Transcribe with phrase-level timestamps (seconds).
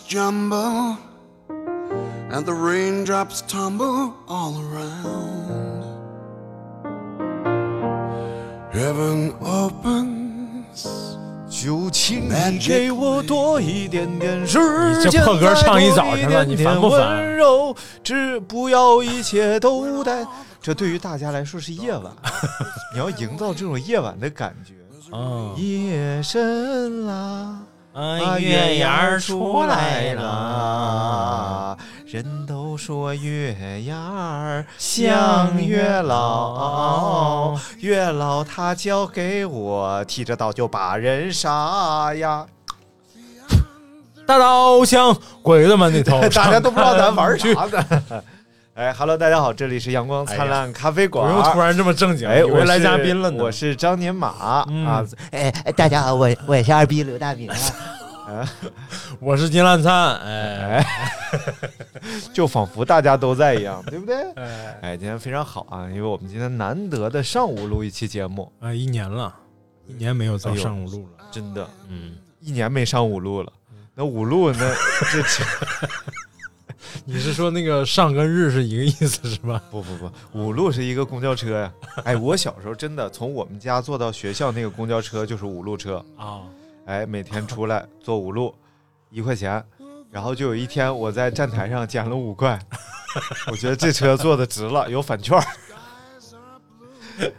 [0.00, 0.96] Jumble
[2.30, 5.84] and the raindrops tumble all around.
[8.72, 11.16] Heaven opens.
[11.48, 14.58] 就请你给我多一点点时
[15.00, 20.26] 间，这破歌唱一再多早晨了你烦不烦点点温柔，只不要一切都待。
[20.60, 22.10] 这对于大家来说是夜晚，
[22.94, 24.74] 你要营造这种夜晚的感觉。
[25.12, 27.60] 嗯，夜深啦，
[27.92, 42.46] 啊，月月牙牙儿儿出出来来了了，，人都说月牙儿像月老，月老他交给我，提着刀就把人杀呀。
[44.26, 48.22] 大刀向鬼子们的头， 大家都不知道咱玩啥呢。
[48.74, 51.44] 哎哈喽，大家好，这里是阳光灿烂咖啡馆不馆。
[51.44, 53.44] 用突然这么正经，哎，以为来嘉宾了呢。
[53.44, 58.48] 我是张年马、嗯啊，哎，大家好，我我是二逼刘大明啊。
[59.20, 60.86] 我是金烂灿，哎，哎，
[62.32, 64.16] 就仿佛大家都在一样，对不对？
[64.36, 69.34] 哎哎，今天非常好啊，因为我们今天难得的上午录一期节目，哎，一年了，
[69.86, 73.52] 一年没有走哎呦上午录了，真的嗯，一年没上午录了。
[73.94, 74.58] 那午录那
[75.12, 75.44] 这这
[77.04, 79.62] 你是说那个上跟日是一个意思是吧？
[79.70, 81.72] 不不不，五路是一个公交车呀。
[82.04, 86.42] 哎，我小时候真的从我们家坐到学校那个公交车就是五路车，啊，
[86.86, 88.54] 哎，每天出来坐五路，
[89.10, 89.64] 一块钱。
[90.10, 92.58] 然后就有一天我在站台上捡了五块，
[93.50, 95.44] 我觉得这车坐的值了，有返券儿。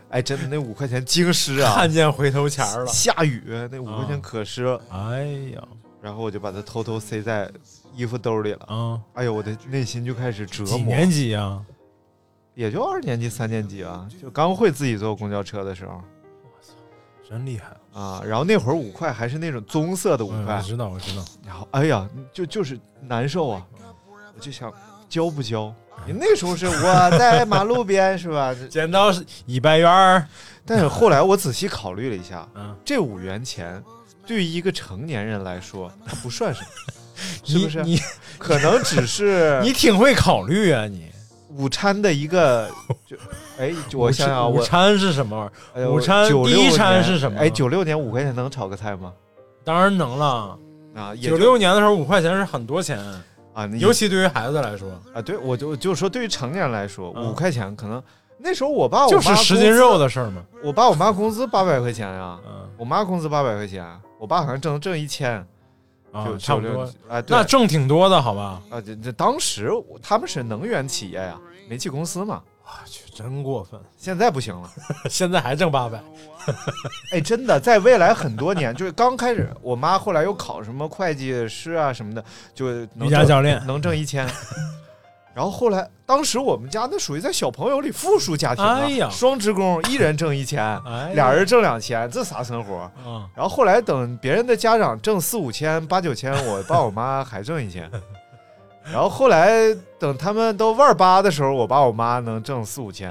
[0.10, 1.76] 哎，真的那五块钱经湿啊！
[1.76, 5.62] 看见回头钱了，下雨那五块钱啊可湿了，哎呀，
[6.04, 7.50] 然后我就把它偷偷塞在
[7.96, 8.66] 衣服兜里了。
[8.66, 10.78] 啊，哎呦，我的内心就开始折磨。
[10.78, 11.64] 几年级啊？
[12.56, 15.94] 也就二年级、三年级啊，就刚会自己坐公交车的时候
[16.44, 16.74] 我操
[17.28, 18.22] 真厉害，啊。
[18.26, 23.66] 然后那会儿五块还是那种棕色的五块，嗯我知道，我知道，然后哎呀，就就是难受啊，
[24.36, 24.72] 我就想
[25.08, 25.74] 交不交。
[26.06, 28.54] 你那时候是我在马路边是吧？
[28.54, 30.28] 这剪刀是一百元儿，
[30.66, 33.82] 但是后来我仔细考虑了一下，嗯，这五元钱
[34.26, 36.68] 对于一个成年人来说，它不算什么，
[37.44, 37.84] 是不是？
[37.84, 38.00] 你
[38.40, 41.12] 可能只是 你挺会考虑啊，你。
[41.56, 42.68] 午餐的一个，
[43.06, 43.16] 就
[43.60, 45.92] 哎，就我想想，午餐是什么玩意儿？
[45.92, 49.14] 午餐96第一餐是什么哎，九六年五块钱能炒个菜吗？
[49.64, 50.58] 当然能了。
[50.96, 53.00] 啊，也九六年的时候，五块钱是很多钱，
[53.54, 58.02] 啊，尤其对于孩子来说，啊，对我就就说对于成年人来说，嗯五块钱可能
[58.40, 60.44] 那时候我爸我就是妈十斤肉的，事儿嘛。
[60.64, 63.86] 我爸我妈工资八百块钱呀，嗯我妈工资八百块钱，
[64.24, 65.36] 我爸好像挣挣一千，
[66.14, 66.90] 啊就，差不多。。
[67.10, 68.62] 哎，那挣挺多的，好吧？
[68.70, 69.70] 啊，这这当时
[70.02, 73.78] 他们是能源企业呀，煤气公司嘛，我去，真过分！
[73.98, 74.72] 现在不行了。
[75.12, 76.02] 现在还挣八百，
[77.12, 82.24] 哎，真的，在未来很多年，就是刚开始，我妈后来又考什么会计师啊什么的，
[82.56, 84.26] 就能瑜伽挣教练能挣一千。
[85.36, 92.76] 然后后来，当时我们家那属于在小朋友里富庶家庭啊，哎呀双职工，一人挣一千，哎呀俩人挣两千，这啥生活？
[93.04, 97.90] 啊，然后后来等别人的家长挣四五千、八九千，我爸我妈还挣一千。
[98.92, 103.10] 然后后来等他们都万八的时候，我爸我妈能挣四五千，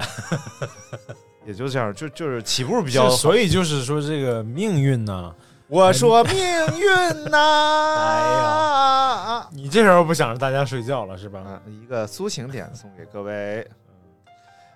[1.45, 3.09] 也就这样，就就是起步比较好。
[3.09, 5.33] 所以就是说这个命运呢，
[5.73, 11.39] 我说命运呐、哎呀你这时候不想着大家睡觉了是吧？
[11.39, 13.67] 啊，一个苏醒点送给各位。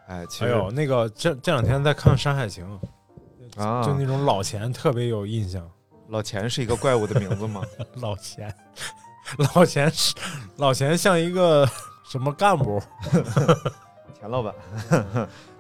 [0.08, 2.66] 哎，其实、哎呦，那个这这两天在看《山海情》，
[3.64, 5.70] 啊，就那种老钱特别有印象。
[6.08, 7.62] 老钱是一个怪物的名字吗？
[8.02, 8.52] 老钱，
[9.54, 10.16] 老钱是
[10.56, 11.70] 老钱像一个
[12.10, 12.82] 什么干部？
[14.28, 14.54] 钱老板。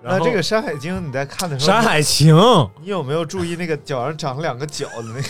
[0.03, 2.35] 那这个《山海经》你在看的时候，山海情
[2.81, 5.27] 你有没有注意那个脚上长两个角的那个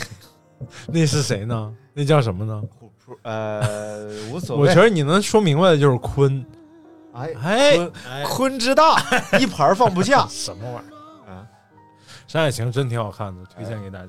[0.92, 1.74] 那是谁呢？
[1.94, 2.62] 那叫什么呢？
[2.80, 3.18] 虎扑？
[3.22, 4.68] 呃，无所谓。
[4.68, 6.44] 我觉得你能说明白的就是鲲。
[7.14, 7.92] 哎哎鲲
[8.26, 9.00] 鲲之大，
[9.40, 10.28] 一盘放不下。
[10.30, 10.88] 什么玩意
[11.28, 11.34] 儿？
[11.34, 11.48] 啊，
[12.28, 14.08] 山海情真挺好看的，推荐给大家。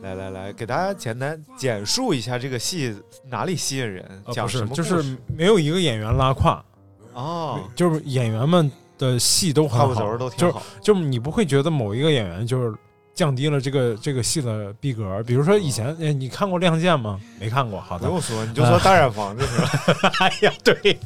[0.00, 2.96] 来来来，给大家简单简述一下这个戏
[3.28, 6.64] 哪里吸引人，讲什么故就是没有一个演员拉胯，
[7.14, 10.54] 哦，就是演员们的戏都很好，就。
[10.80, 12.76] 就是你不会觉得某一个演员就是
[13.14, 15.22] 降低了这个这个戏的逼格。
[15.24, 17.20] 比如说以前，哎，你看过《亮剑》吗？
[17.38, 18.06] 没看过，好的。
[18.06, 19.62] 不用说，你就说大染坊就是。
[20.20, 20.98] 哎呀，对，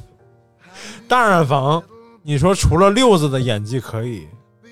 [1.09, 1.83] 大染坊，
[2.23, 4.27] 你说除了六子的演技可以，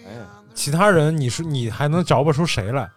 [0.07, 0.11] 哎，
[0.55, 2.89] 其他人你说你还能找不出谁来？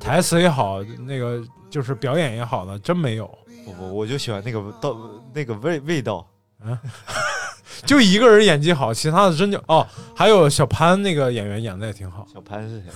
[0.00, 3.26] 台词也好，那个就是表演也好的，真没有。
[3.64, 4.96] 不不，我就喜欢那个道
[5.32, 6.26] 那个味味道。
[7.86, 12.86] 就一个人演技好，其他的真就哦，还有小潘那个演员演的也挺好，小潘是谁？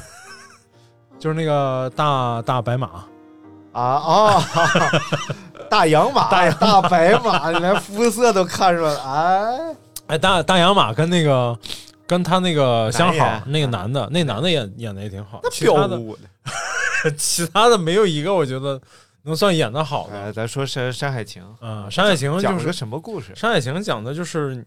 [1.18, 2.86] 就是那个大大白马，
[3.72, 4.42] 啊哦！
[5.68, 9.02] 大洋马、大大白马，你连肤色都看出来了。
[9.02, 9.76] 哎，
[10.08, 11.58] 哎，大大洋马跟那个
[12.06, 16.20] 跟他那个相好那个男的，那男的演演的也挺好，那其他的彪的。
[17.16, 18.80] 其他的没有一个我觉得
[19.28, 20.18] 能算演的好的。
[20.18, 23.32] 哎，咱说山《山海情》嗯，《山海情》就是讲了个什么故事？
[23.38, 24.64] 《山海情》讲的就是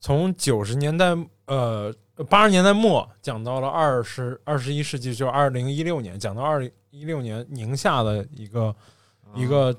[0.00, 1.16] 从九十年代
[1.46, 1.92] 呃
[2.28, 8.74] 八十年代末讲到了二十二十一世纪，就二零一六年，讲到二零一六年宁夏的一个、
[9.34, 9.74] 一个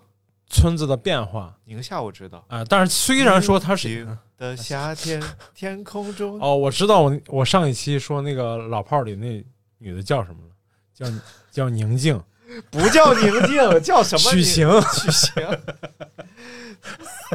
[0.48, 5.22] 村子的变化宁夏我知道啊、但是虽然说它是宁的夏 天，
[5.54, 9.44] 天空中哦，我知道我我上一期说那个老炮儿里那
[9.78, 10.50] 女的叫什么了？
[10.94, 11.06] 叫
[11.52, 12.22] 叫宁静，
[12.72, 14.44] 不叫宁静，叫什么宁？
[14.44, 14.82] 许晴。
[14.82, 15.44] 许晴，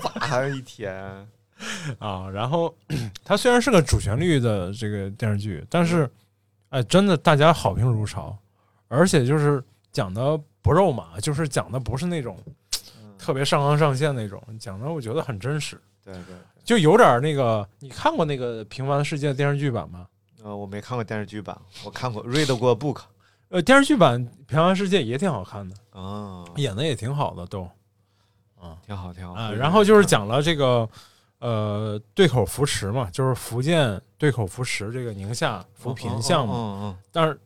[0.20, 0.94] 咋一天？
[1.98, 2.72] 啊，然后
[3.24, 6.08] 它虽然是个主旋律的这个电视剧，但是
[6.70, 8.36] 哎，真的大家好评如潮，
[8.88, 12.38] 而且就是讲的不肉麻，就是讲的不是那种
[13.18, 20.06] 特别上纲上线那种，讲的我觉得很真实，对对，就有点那个，你看过那个《平凡的世界》电视剧版吗？
[20.44, 23.00] 呃，我没看过电视剧版，我看过 read 过 book
[23.50, 27.68] 呃，电视剧版《平凡世界》也挺好看的，啊，演的也挺好的都
[28.86, 29.32] 挺好挺好。
[29.32, 29.50] 啊。
[29.50, 30.88] 然后就是讲了这个
[31.38, 36.52] 呃对口扶持嘛，就是福建对口扶持这个宁夏扶贫项目。
[36.52, 37.40] 嗯嗯但是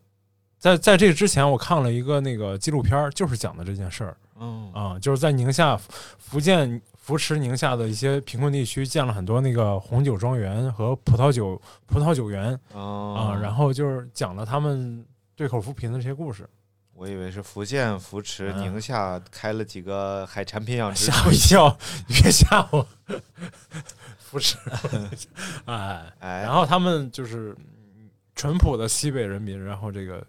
[0.59, 5.77] 在在这之前，我看了一个那个纪录片，就是讲的这件事儿嗯啊，就是在宁夏
[6.19, 15.05] 福建扶持宁夏的一些贫困地区，建了很多那个红酒庄园和葡萄酒葡萄酒园嗯啊，然后就是讲了他们
[15.43, 16.49] 对口扶贫的这些故事，
[16.95, 22.87] 我以为是福建扶持嗯宁夏开了几个海产品养殖吓我一跳，别吓我，
[24.23, 24.57] 扶持，
[25.67, 27.57] 哎，哎，然后他们就是
[27.97, 30.25] 嗯淳朴的西北人民，然后这个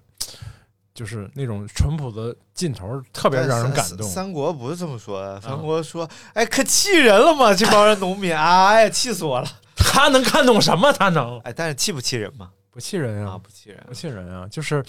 [0.96, 4.00] 就是那种淳朴的劲头，特别让人感动。
[4.10, 7.54] 三三国不是这么说的，三国说，哎，可气人了嘛？
[7.54, 9.48] 这帮人农民，哎呀，气死我了！
[9.76, 10.92] 他能看懂什么？
[10.92, 12.50] 他能哎，但是气不气人嘛？
[12.74, 13.38] 不气人啊，啊？
[13.38, 14.48] 不气人不气人啊！
[14.50, 14.84] 就是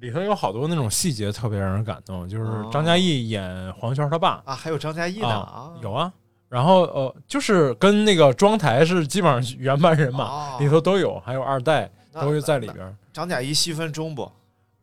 [0.00, 4.54] 里头有好多那种细节特别让人感动，就是哦张嘉译演黄轩他爸啊！
[4.54, 6.12] 还有张嘉译呢啊，有啊。
[6.48, 12.94] 然后呃，就是跟那个庄台是基本上原班人马，哦里头都有，还有二代都是在里边儿。
[13.12, 14.30] 张嘉译戏份中不？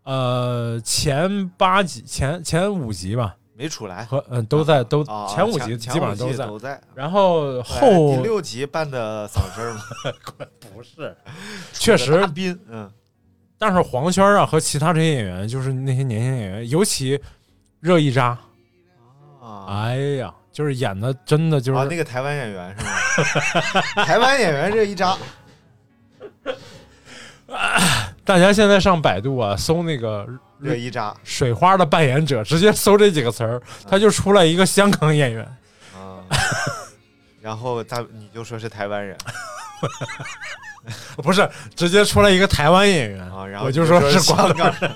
[0.03, 6.47] 呃，前八集、前前五集吧，没出来，和嗯、都在都啊前五集基本上都在。
[6.47, 6.81] 都在。
[6.95, 9.81] 然后哎后第六集扮的嗓声儿嘛，
[10.73, 11.15] 不是，
[11.71, 12.27] 确实
[12.69, 12.91] 嗯，
[13.57, 17.19] 但是黄轩啊和其他这些演员，就是那些年轻演员，尤其
[17.79, 18.37] 热依扎，
[19.39, 22.91] 啊，哎呀，就是演的真的就是、啊，那个台湾演员是吗？
[24.03, 25.15] 台湾演员热一扎，
[28.25, 30.27] 大家现在上百度啊，搜那个
[30.63, 31.13] 这一扎。
[31.23, 35.43] 水花的扮演者，直接搜这几个词儿，他就出来一个香港演员。
[35.95, 36.23] 啊，
[37.41, 39.17] 然后他你就说是台湾人。
[41.17, 43.21] 不是，直接出来一个台湾演员。
[43.31, 44.91] 啊，然后我就说是香港人。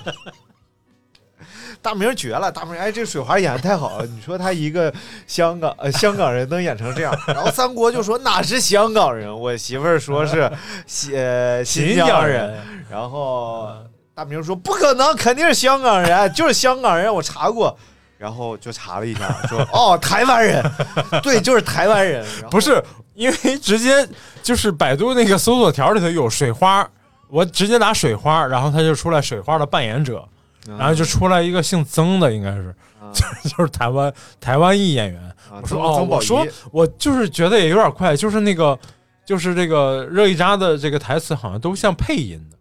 [1.80, 4.06] 大明绝了，大明哎，这水花演的太好了。
[4.06, 4.92] 你说他一个
[5.28, 10.50] 香港呃香港人能演成这样， 然后三国就说哪是香港人，我媳妇儿说是
[10.86, 12.58] 新呃新疆人，
[12.90, 13.72] 然后
[14.18, 17.78] 大明说不可能，肯定是香港人， 就是香港人，我查过，
[18.16, 20.60] 然后就查了一下，说 哦台湾人，
[21.22, 22.82] 对，就是台湾人，不是
[23.14, 24.04] 因为直接
[24.42, 26.84] 就是百度那个搜索条里头有水花，
[27.28, 30.28] 我直接打水花，然后他就出来水花的扮演者，
[30.66, 35.22] 然后就出来一个姓曾的，应该是，啊就就是台湾台湾裔演员。
[35.48, 38.76] 啊我说哦，我说我就是觉得也有点快，就是那个
[39.24, 42.57] 就是这个热依扎的这个台词好像都像配音的。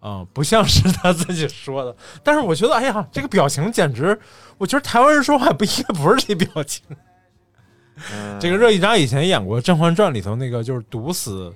[0.00, 4.18] 啊、不像是他自己说的，但是我觉得，哎呀，这个表情简直，
[4.56, 6.82] 我觉得台湾人说话不应该不是这表情。
[8.10, 11.54] 嗯这个热依扎以前演过《甄嬛传》里头那个，就是毒死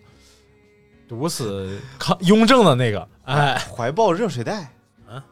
[1.09, 4.71] 毒死康雍正的那个，哎，怀抱热水袋
[5.09, 5.25] 啊，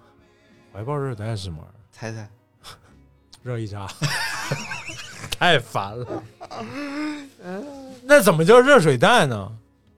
[0.73, 1.76] 怀抱热水袋是什么玩意儿？
[1.92, 2.26] 猜猜，
[3.45, 3.87] 热依扎，
[5.38, 6.07] 太烦了。
[8.04, 9.52] 那怎么叫热水袋呢？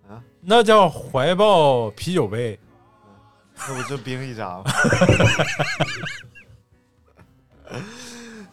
[0.09, 2.59] 啊，那叫怀抱啤酒杯。
[3.57, 4.65] 那不就冰一扎吗？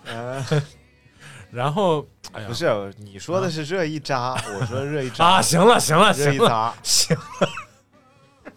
[0.05, 0.43] 呃，
[1.51, 7.15] 然后，哎呀，不是，你说的是热一扎，我说热一扎啊，行了行了行了行，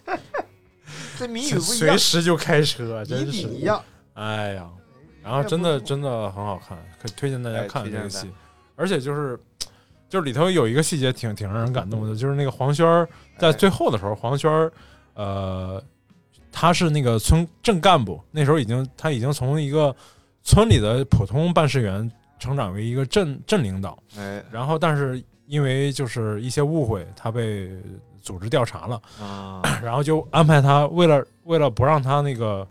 [1.18, 3.60] 这谜语不一样随，时就开车，谜真是底一。
[3.60, 3.82] 样。
[4.14, 4.68] 哎呀，
[5.22, 8.30] 然后真的真的很好看，可以推荐大家哎看推荐大这个戏，
[8.76, 9.38] 而且就是
[10.08, 13.08] 就是里头有一个细节挺挺让人感动的，就是那个黄轩儿
[13.38, 14.72] 在最后的时候，黄轩儿
[15.14, 15.82] 呃
[16.56, 19.94] 他是那个村镇干部，那时候已经他已经从一个
[20.44, 22.08] 村里的普通办事员
[22.38, 24.40] 成长为一个镇镇领导，哎。
[24.52, 27.76] 然后但是因为就是一些误会，他被
[28.22, 32.64] 组织调查了，啊， 然后就安排他为了为了不让他那个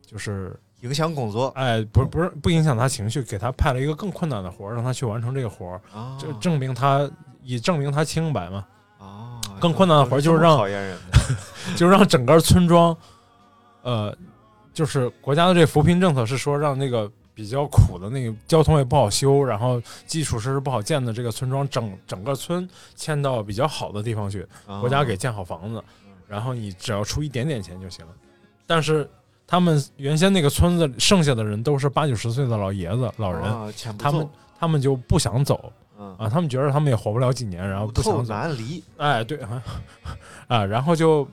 [0.00, 1.48] 就是影响工作。
[1.48, 6.16] 哎，不是不是不影响他情绪，给他派了一个更困难的活儿，让他去完成这个活儿，啊。
[6.18, 7.08] 这证明他
[7.42, 8.64] 以证明他清白嘛，
[8.98, 10.58] 啊，更困难的活儿就是让
[11.76, 12.96] 就让整个村庄，
[13.86, 14.12] 呃，
[14.74, 25.80] 就是国家的这扶贫政策是说让那个比较苦的那个交通也不好修，然后基础设施不好建的这个村庄，整整个村迁到比较好的地方去，啊国家给建好房子，
[26.26, 28.12] 然后你只要出一点点钱就行了。
[28.66, 29.08] 但是
[29.46, 34.28] 他们原先那个村子剩下的人都是八九十岁的老爷子、老人，啊他们
[34.58, 38.34] 他们就不想走嗯啊，他们觉得他们也活不了几年，然后不想走。
[38.34, 39.62] 难离哎，对啊，
[40.48, 41.26] 啊，然后就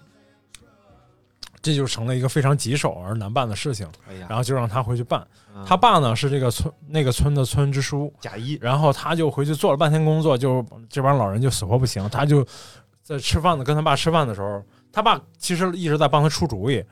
[1.63, 5.25] 这就成了一个非常棘手而难办的事情，哎，然后就让他回去办。
[5.55, 12.46] 嗯他爸呢是这个村那个村的村支书，贾谊然后他就回去做了半天工作，就这帮老人就死活不行，他就
[13.01, 16.84] 在吃饭的跟他爸吃饭的时候，他爸其实一直在帮他出主意，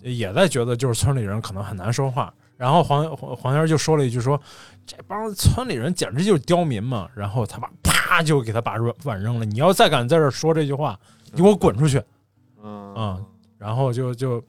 [0.00, 2.32] 也在觉得就是村里人可能很难说话。
[2.56, 4.40] 然后黄黄黄仙儿就说了一句说
[4.86, 10.96] ：“这帮村里人简直就是刁民嘛。”然后他爸啪就给他把碗碗扔了，你要再敢在这儿说这句话，
[11.32, 12.00] 你给我滚出去！
[12.62, 13.20] 嗯啊
[13.64, 14.44] 然后就就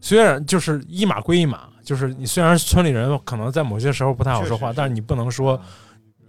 [0.00, 5.60] 虽然就是一码归一码，就是你虽然村里人可能在某些时候不太好说话，是但是你不能说，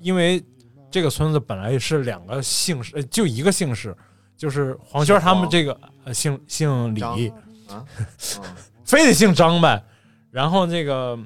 [0.02, 0.44] 因为
[0.92, 3.96] 这个村子本来是两个姓氏，呃就一个姓氏，
[4.38, 7.34] 就是黄轩他们这个呃姓姓李，啊，
[7.74, 7.86] 嗯
[8.86, 9.84] 非得姓张呗。
[10.30, 11.18] 然后这个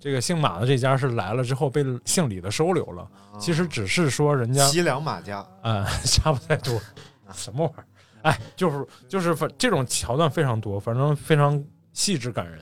[0.00, 3.06] 这个姓马的这家是来了之后被姓李的收留了，
[3.38, 6.80] 其实只是说人家西凉马家啊、 差不太多，
[7.34, 7.86] 什么玩意儿？
[8.24, 11.62] 哎，就是就是反这种桥段非常多，反正非常
[11.92, 12.58] 细致感人。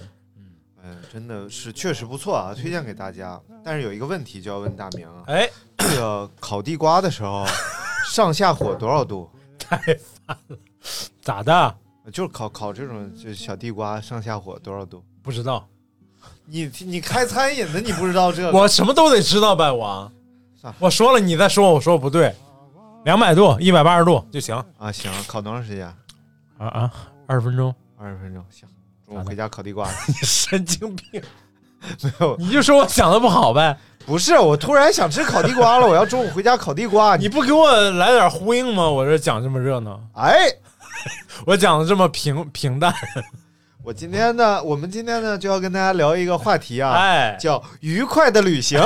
[0.84, 3.40] 嗯，真的是确实不错啊，推荐给大家。
[3.64, 7.46] 但是有一个问题就要问大明啊，哎，这个烤地瓜的时候，
[8.10, 9.30] 上下火多少度？
[9.56, 9.78] 太
[10.26, 10.56] 烦了，
[11.20, 11.76] 咋的？
[12.12, 15.00] 就是烤烤这种就小地瓜，上下火多少度？
[15.22, 15.68] 不知道，
[16.44, 18.50] 你你开餐饮的，你不知道这个？
[18.50, 20.10] 我什么都得知道呗，我
[20.80, 22.34] 我说了，你再说我说不对，
[23.04, 25.86] 两百度、一百八十度就行啊，行，烤多长时间？
[26.58, 26.90] 啊啊，
[27.26, 28.68] 二十分钟，二十分钟，行。
[29.06, 29.88] 中午回家烤地瓜。
[30.06, 31.20] 你神经病，
[32.02, 37.16] 没有，你就说我想的不好呗，不是，我突然想吃烤地瓜了，我要中午回家烤地瓜。
[37.18, 38.88] 你不给我来点呼应吗？
[38.88, 40.46] 我这讲这么热闹，哎，
[41.44, 42.94] 我讲的这么平平淡，
[43.82, 48.80] 我今天呢，我们今天呢就要跟大家聊一个话题啊，哎，叫愉快的旅行。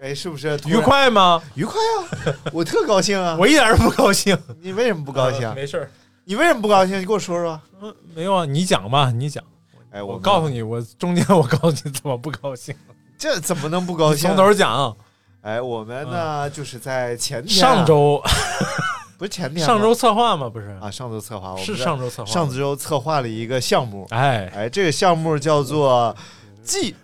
[0.00, 0.76] 哎，是不是愉？
[0.78, 1.42] 快吗？
[1.54, 2.34] 愉快啊！
[2.52, 3.36] 我特高兴啊！
[3.38, 5.52] 我一点都不高兴，你为什么不高兴？
[5.54, 5.90] 没事儿，
[6.24, 7.00] 你为什么不高兴？
[7.00, 7.60] 你给我说说。
[7.80, 9.42] 嗯，没有啊，你讲吧，你讲，
[9.90, 12.74] 哎，我们告诉你，我中间我告诉你怎么不高兴，
[13.18, 14.28] 这怎么能不高兴？
[14.28, 14.96] 从头讲。
[15.40, 18.22] 哎，我们呢就是在前天啊上周
[19.18, 20.48] 不是前天上周策划吗？
[20.48, 26.14] 不是，啊，上周策划我们是上周策划，上周策划了一个项目，哎，哎，这个项目叫做
[26.62, 26.94] 记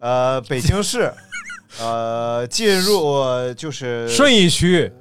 [0.00, 1.12] 呃北京市
[1.80, 3.22] 呃进入
[3.54, 4.92] 就是顺义区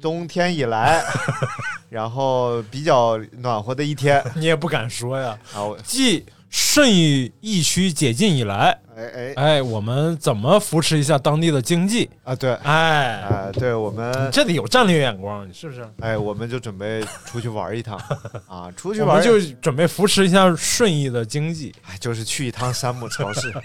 [0.00, 1.02] 冬天以来，
[1.90, 5.36] 然后比较暖和的一天你也不敢说呀。
[5.54, 12.08] 啊，我继顺义疫区解禁以来，哎哎哎，我们怎么扶持一下当地的经济？
[12.24, 15.86] 啊对哎，啊对，我们你这得有战略眼光，你是不是？
[16.00, 18.00] 哎我们就准备出去玩一趟
[18.46, 21.74] 啊，出去玩们就准备扶持一下顺义的经济。
[21.88, 23.52] 哎就是去一趟山姆超市。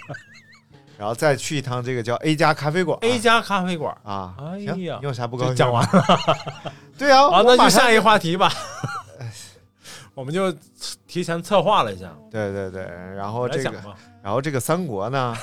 [1.01, 4.36] 然后再去一趟这个叫 A 加咖啡馆 A 加咖啡馆啊。
[4.38, 5.55] 哎行呀你有啥不高兴？
[5.55, 5.84] 就讲完。
[5.84, 6.05] 了
[6.96, 8.53] 对啊，啊，那就下一个话题吧。
[10.13, 10.53] 我们就
[11.08, 12.84] 提前策划了一下，对对对，
[13.17, 13.72] 然后这个。
[14.22, 15.36] 然后这个三国呢，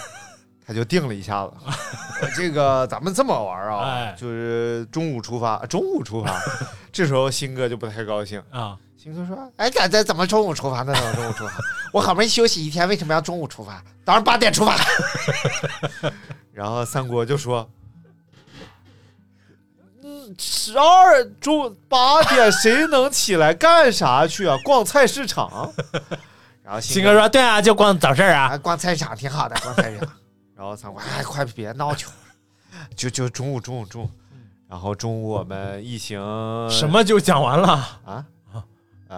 [0.69, 1.53] 他就定了一下子，
[2.37, 6.39] 这个咱们这么玩啊，哎就是中午出发，中午出发，
[6.93, 8.39] 这时候新哥就不太高兴。
[8.51, 10.83] 啊，新哥说：“哎，咱这怎么中午出发？
[10.83, 11.55] 那怎么中午出发？
[11.91, 13.83] 我好不容易休息一天，为什么要中午出发？
[14.05, 14.77] 早上八点出发。
[16.53, 17.67] ”然后三国就说
[20.05, 24.55] ：“嗯，十二中八点谁能起来干啥去啊？
[24.63, 25.73] 逛菜市场。”
[26.63, 28.49] 然后新哥说：“对啊，就逛早市啊。
[28.49, 30.09] 啊，逛菜市场挺好的，逛菜市场。
[30.59, 32.09] 然后三国，哎，快别闹去，
[32.97, 34.11] 就就中午中午中午。
[34.69, 36.21] 然后中午我们一行”
[36.69, 38.00] 什么就讲完了？
[38.05, 38.27] 啊？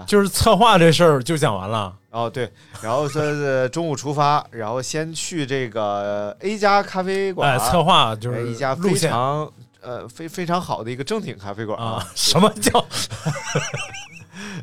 [0.06, 1.96] 就是策划这事儿就讲完了。
[2.10, 12.06] 哦，对，然后说是中午出发，然后先去这个 A 家咖啡馆，哎，策划就哎是一家非常呃非非常好的一个正经咖啡馆啊。
[12.14, 12.84] 什么叫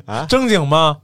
[0.06, 0.98] 啊正经吗？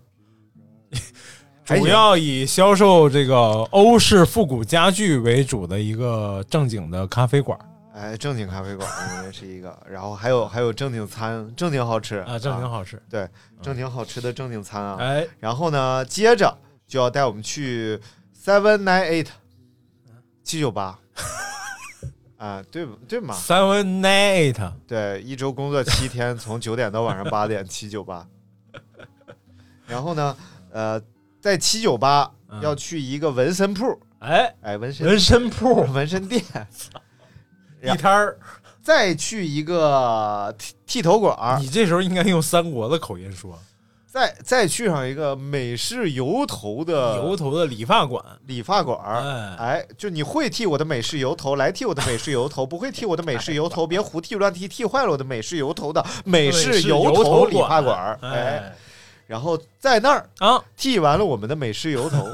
[1.64, 3.36] 主要以销售这个
[3.70, 7.58] 欧式复古家具为主的一个正经的咖啡馆
[7.94, 8.88] 哎，正经咖啡馆
[9.32, 13.00] 是一个，然后还有还有正经餐，正经好吃啊，正经好吃。
[13.08, 13.28] 对，
[13.62, 14.96] 正经好吃的正经餐啊。
[14.98, 17.98] 哎，然后呢，接着就要带我们去
[18.36, 19.28] Seven Nine Eight
[20.42, 20.98] 七九八。
[22.36, 28.26] 啊，对对嘛，Seven Nine Eight 对，一周工作七天，从九点到晚上八点，七九八。
[29.86, 30.36] 然后呢，
[30.72, 31.00] 呃，
[31.44, 32.58] 在七九八嗯。
[32.62, 35.82] 要去一个纹身铺，哎，哎，纹身纹身铺。
[35.92, 36.42] 纹身店，
[37.82, 38.38] 地摊儿。
[38.80, 43.58] 再去一个剃剃头馆儿，你这时候应该用三国的口音说，
[44.06, 48.24] 再再去上一个美式油头的油头的理发馆。
[48.46, 49.20] 理发馆儿。
[49.20, 58.18] 哎，哎，就你会剃我的美式油头，来剃我的美式油头；不会剃我的美式油头，别胡剃乱剃，剃坏了我的美式油头的美式油油头理发馆儿。
[58.22, 58.76] 哎，哎
[59.26, 62.30] 然后在那儿啊，剃完了我们的美式油头，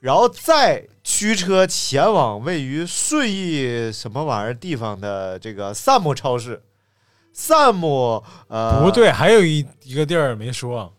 [0.00, 6.62] 然后再驱车前往位于顺义什么玩意儿地方的这个萨姆超市。
[7.32, 10.92] 萨姆呃不对，还有一一个地儿没说，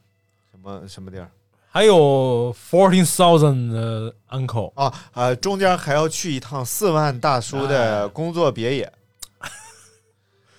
[0.49, 1.29] 什么什么地儿
[1.71, 4.71] 还有 Fourteen Thousand 的 Uncle。
[4.75, 8.91] 啊呃中间还要去一趟四万大叔的工作别野，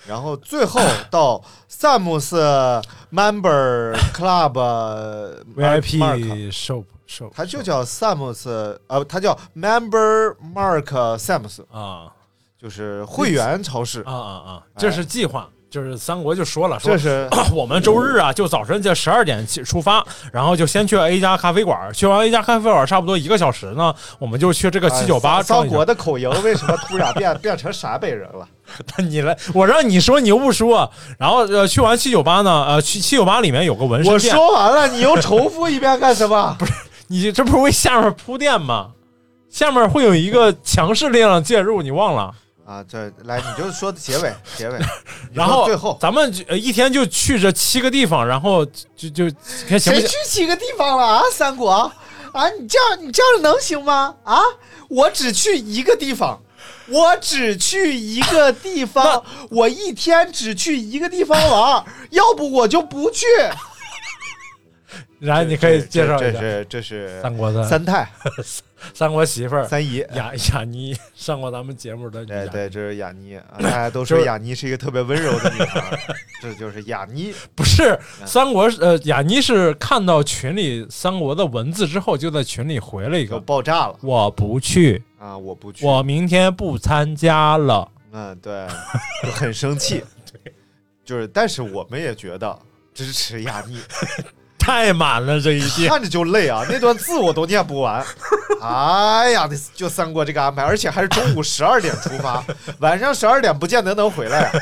[0.06, 2.36] 然后最后到萨姆斯
[3.12, 4.52] Member Club
[5.54, 10.84] VIP shop shop，它就叫萨姆斯，呃，它叫 Member Mark
[11.18, 12.12] Sams，啊
[12.58, 14.02] 就是会员超市。
[14.02, 14.62] 啊啊啊！
[14.76, 25.76] 这是计划，就是三国就说了，说这是 我们周日啊，就早晨就十二点起出发，然后就先去 A 家咖啡馆，去完 A 家咖啡馆差不多一个小时呢，我们就去这个七九八哎骚转一圈。
[25.76, 28.46] 国的口音为什么突然变变成陕北人了？
[28.98, 36.54] 你来，我让你说你又不说，然后呃，去完七九八呢，呃，去七九八里面有个纹身我，说完了，你又重复一遍干什么？
[36.58, 36.72] 不是，
[37.06, 38.88] 你这不是为下面铺垫吗？
[39.48, 42.32] 下面会有一个强势力量介入，你忘了？
[42.70, 44.78] 啊，这来你就说结尾，结尾，
[45.34, 49.24] 然后最后咱们一天就去这七个地方，然后就就
[49.68, 50.06] 看行不谁？
[50.06, 51.22] 去七个地方了啊？
[51.32, 51.92] 三国啊，
[52.60, 54.14] 你这样你这样能行吗？
[54.22, 54.40] 啊，
[54.88, 56.40] 我只去一个地方。
[56.86, 63.26] 我只去一个地方，我一天只去一个地方玩，要不我就不去。
[65.20, 67.62] 然后你可以介绍这一下是这是三国的。
[67.68, 68.08] 三太。
[68.94, 69.64] 三国媳妇儿。
[69.66, 70.96] 三姨，雅雅妮。
[71.14, 73.36] 上过咱们节目的雅对对，这是雅妮。
[73.36, 75.98] 啊， 大家都说雅妮是一个特别温柔的女孩，
[76.40, 77.34] 这就是雅妮。
[77.54, 78.26] 不是嗯。
[78.26, 83.96] 三国呃雅妮是看到群里三国的文字之后，就在群里回了一个爆炸了。
[84.00, 85.36] 我不去，啊！
[85.36, 87.86] 我不去，我明天不参加了。
[88.12, 88.66] 嗯，对，
[89.22, 90.02] 就很生气。
[90.32, 90.54] 对。
[91.04, 92.58] 就是，但是我们也觉得
[92.94, 93.78] 支持雅妮，
[94.60, 98.04] 太满了这一届，看着就累啊，那段字我都念不完。
[98.62, 102.44] 哎呀，就三国这个安排，而且还是中午十二点出发，
[102.78, 104.52] 晚上十二点不见得能回来啊、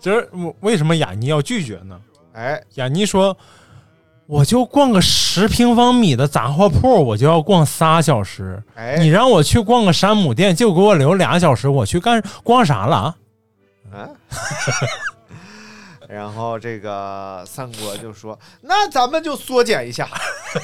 [0.00, 0.28] 就是
[0.60, 1.98] 为什么雅尼要拒绝呢？
[2.34, 3.36] 哎，雅尼说
[4.26, 8.62] ：“我就逛个十平方米的杂货铺，我就要逛仨小时。
[8.74, 13.16] 哎你让我去逛个山姆店，就给我留俩小时，我去干逛啥了啊？
[13.92, 14.08] 啊。
[16.08, 20.08] 然后这个三国就说：“那咱们就缩减一下，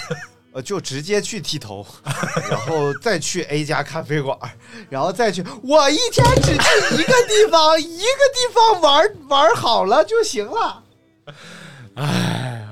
[0.53, 1.87] 呃，就直接去剃头，
[2.51, 4.39] 然后再去 A 家咖啡馆，
[4.89, 5.45] 然后再去。
[5.63, 10.83] 我一天只去一个地方，一个地方玩玩好了就行了。
[11.97, 12.67] 哎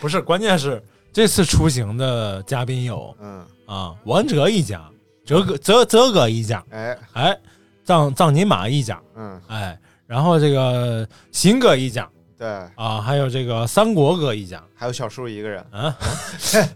[0.00, 0.82] 不是，关键是
[1.12, 4.82] 这次出行的嘉宾有嗯，啊，王哲一家，
[5.24, 7.38] 哲哥泽泽哥一家，哎，哎，
[7.84, 15.96] 藏藏尼玛一家，嗯，哎，然后这个新哥一家对，啊，还有这个三国哥一家还有小树一个人，啊，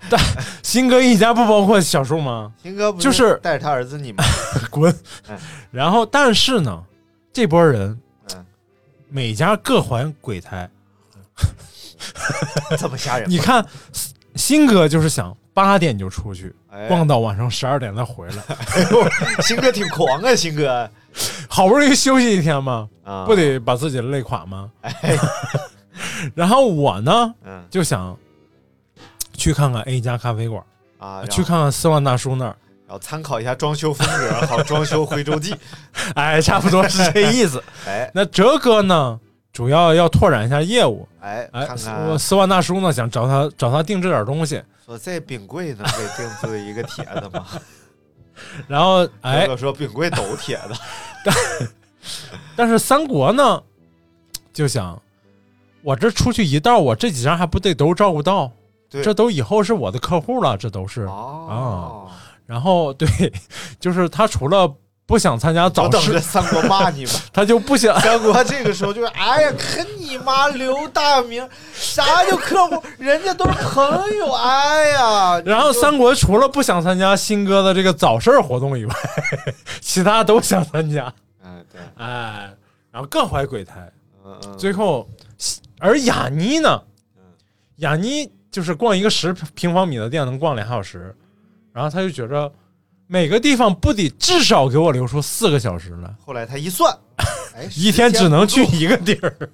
[0.08, 0.20] 但
[0.62, 2.52] 新哥一家不包括小树吗？
[2.62, 4.22] 新哥不就是带着他儿子你吗？
[4.70, 4.94] 滚
[5.28, 5.38] 哎！
[5.70, 6.84] 然后但是呢，
[7.32, 8.00] 这波人
[8.34, 8.46] 嗯，
[9.08, 10.70] 每家各怀鬼胎。
[12.78, 13.28] 这么吓人？
[13.30, 13.66] 你看，
[14.36, 16.86] 新哥就是想八点就出去，哎。
[16.86, 20.88] 逛到晚上十二点再回来，哎呦新哥挺狂啊，新哥。
[21.48, 24.70] 好不容易休息一天嘛，啊，不得把自己累垮吗？
[26.36, 27.64] 然后我呢嗯。
[27.68, 28.16] 就想
[29.32, 30.62] 去看看 A 家咖啡馆，
[30.98, 32.54] 啊，去看看四万大叔那儿，
[32.86, 35.56] 然后参考一下装修风格，好装修回州记。
[36.14, 37.60] 哎，差不多是这意思。
[37.84, 38.08] 哎。
[38.14, 39.18] 那哲哥呢，
[39.58, 41.04] 主要要拓展一下业务。
[41.18, 47.44] 哎，哎看，看我四万大叔呢，想找他找他定制点东西，说这冰柜能给定制一个铁的吗？
[48.68, 51.32] 然后哎哥，说冰柜都铁的，
[52.54, 53.60] 但是三国呢，
[54.52, 54.96] 就想
[55.82, 58.52] 我这出去一道，我这几张还不得都照顾到？
[58.88, 61.02] 对这都以后是我的客户了，这都是。
[61.02, 62.08] 哦，
[62.46, 63.08] 然后对，
[63.80, 64.72] 就是他除了
[65.08, 67.12] 不想参加早市，三国骂你吧。
[67.32, 67.98] 他就不想。
[67.98, 72.82] 三国这个时候就是，哎呀，可你妈刘大明，啥叫客户？
[72.98, 73.82] 人家都是朋
[74.18, 75.40] 友，哎呀。
[75.46, 78.94] 然后三国除了不想参加新哥的这个早市活动以外，
[79.80, 81.10] 其他都想参加。
[81.42, 82.54] 哎对，哎，
[82.90, 83.90] 然后各怀鬼胎。
[84.26, 85.08] 嗯嗯，最后，
[85.78, 86.82] 而雅妮呢？
[87.76, 91.16] 雅妮就是逛一个十平方米的店能逛两小时，
[91.72, 92.52] 然后他就觉着
[93.10, 96.94] 每个地方不得至少给我留出四个小时来，后来他一算，
[97.56, 98.62] 哎， 一天只能去。
[98.66, 99.50] 一个地儿。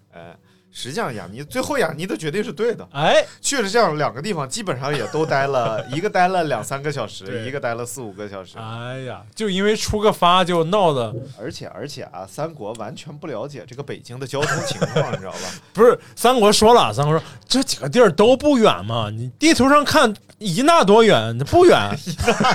[0.75, 8.59] 哎，实际上雅尼最后雅尼的决定是对的，哎，去了这样两个地方，基本上也都待了一个待了两三个小时，一个待了四五个小时。
[8.59, 15.39] 哎呀，就因为出个发就闹的，而且而且啊，三国完全不了解这个北京的交通情况，你知道吧？
[15.73, 21.79] 不是三国说了，三国说这几个地儿都不远嘛，你地图上看一那多远，不远，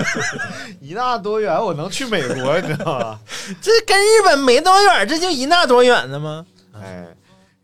[0.82, 3.20] 一那多远，我能去美国，你知道吧？
[3.62, 6.46] 这跟日本没多远，这就一那多远的吗？
[6.74, 7.08] 哎，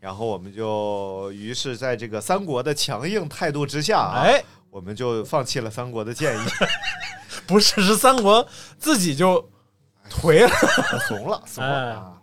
[0.06, 4.40] 然后我们就于是在这个三国的强硬态度之下啊，哎，
[4.70, 6.48] 我们就放弃了三国的建议，
[7.44, 8.46] 不是，是三国
[8.78, 9.50] 自己就
[10.08, 10.54] 颓了。
[11.08, 12.15] 怂了，怂哎了啊！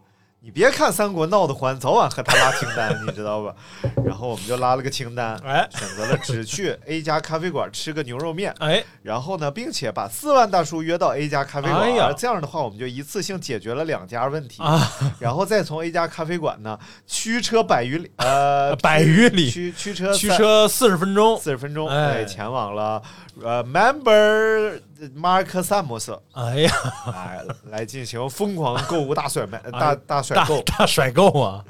[0.45, 3.55] 你别看三国闹得欢，早晚和他拉清单， 你知道吧？
[4.03, 16.77] 然后我们就拉了个清单，哎选择了只去 A 家咖啡馆吃个牛肉面，哎，然后呢，并且把四万大叔约到 A 家咖啡馆，哎呀这样的话，我们就一次性解决了两家问题，啊， 然后再从 A 家咖啡馆呢
[17.07, 21.39] 驱车百余里，呃， 百余里驱驱车驱车四十分钟。
[21.39, 23.01] 四十分钟，哎对，前往了
[23.41, 24.81] 呃 Member
[25.13, 26.71] 马尔克萨姆斯，哎呀，
[27.13, 31.63] 哎，来进行疯狂购物大甩卖、哎大大甩购大甩购啊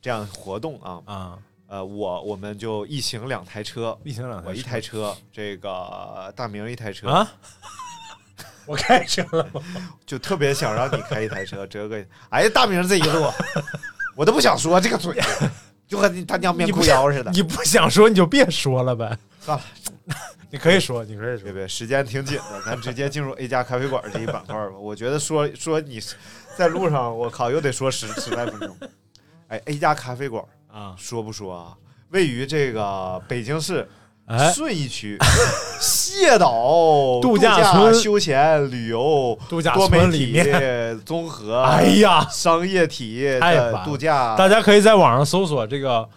[0.00, 1.38] 这样活动啊，啊！
[1.68, 7.32] 呃，我我们就一行两台车，一行两台，我一台车，这个大明一台车，啊，
[8.66, 9.46] 我开车了？
[10.06, 13.30] 就特别想让你开一台车，这个，哎呀，大明这一路，
[14.16, 15.14] 我都不想说这个嘴，
[15.86, 17.30] 就和你他娘面裤腰似的。
[17.30, 19.16] 你不想说你就别说了呗。
[19.40, 19.64] 算了，
[20.50, 21.52] 你可以说，你可以说别。
[21.52, 24.72] 别，时间挺紧的，咱直接进入 A 家咖啡馆这一板块吧。
[24.78, 26.00] 我觉得说说你
[26.56, 28.76] 在路上，我靠，又得说十十来分钟。
[29.48, 31.74] 哎，A 家咖啡馆啊，说不说啊？
[32.10, 33.88] 位于这个北京市
[34.26, 35.16] 哎，顺义区
[35.80, 46.08] 蟹岛 度假村休闲旅游度假多媒村里体面，综合哎呀，商业体的太烦度假，大家可以在网上搜索这个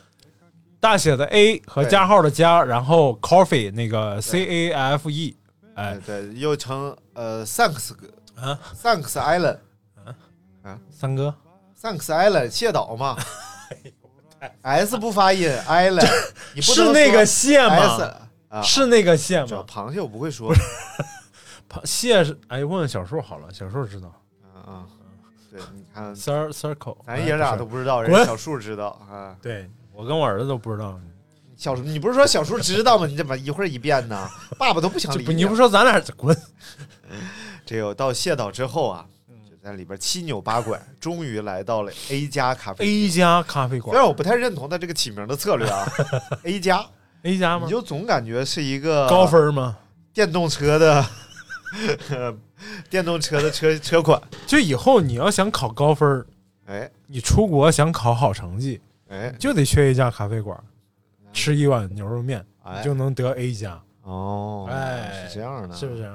[0.84, 5.34] 大写的 A 和加号的加，然后 Coffee 那个 C A F E，
[5.76, 7.94] 哎哎，对，又称呃 Thanks
[8.36, 9.60] 啊？Thanks Island
[10.92, 11.34] 三哥
[11.82, 13.18] ？Thanks Island 蟹岛嘛，
[14.62, 16.06] S 不发音 Island，
[16.54, 18.12] 你不是那个说蟹吗？
[18.50, 19.66] 啊，是那个蟹吗？
[19.66, 20.54] 螃蟹我不会说，
[21.72, 24.14] 螃蟹是哎，问问小树好了，小树知道。
[24.44, 24.86] 嗯嗯，
[25.50, 26.14] 对，你看。
[26.14, 28.26] Cir Circle，咱爷俩哎都不知道，人滚。
[28.26, 29.34] 小树知道啊。
[29.42, 31.00] 对我跟我儿子都不知道，
[31.56, 33.06] 小叔，你不是说小叔知道吗？
[33.06, 34.28] 你怎么一会儿一变呢？
[34.58, 36.36] 爸爸都不想理你不你不说咱俩滚
[37.66, 42.86] 这有到谢岛之后啊，嗯就在里边七扭八拐，终于来到了 A 加咖啡。
[42.86, 45.86] A 加咖啡馆虽然我不太认同他这个起名的策略啊，
[46.44, 46.86] A 加
[47.22, 47.72] ，A 加吗你？
[47.72, 49.78] 就总感觉是一个高分吗？
[50.14, 51.06] 电动车的
[52.90, 54.22] 电动车的车车款。
[54.46, 56.26] 就以后你要想考高分儿，
[56.66, 58.82] 哎你出国想考好成绩，
[59.14, 59.36] 哎。
[59.40, 60.58] 就得缺一家咖啡馆，
[61.32, 62.78] 吃一碗牛肉面，哎。
[62.78, 66.12] 你就能得 A 加，哦，哎是这样的，是不是？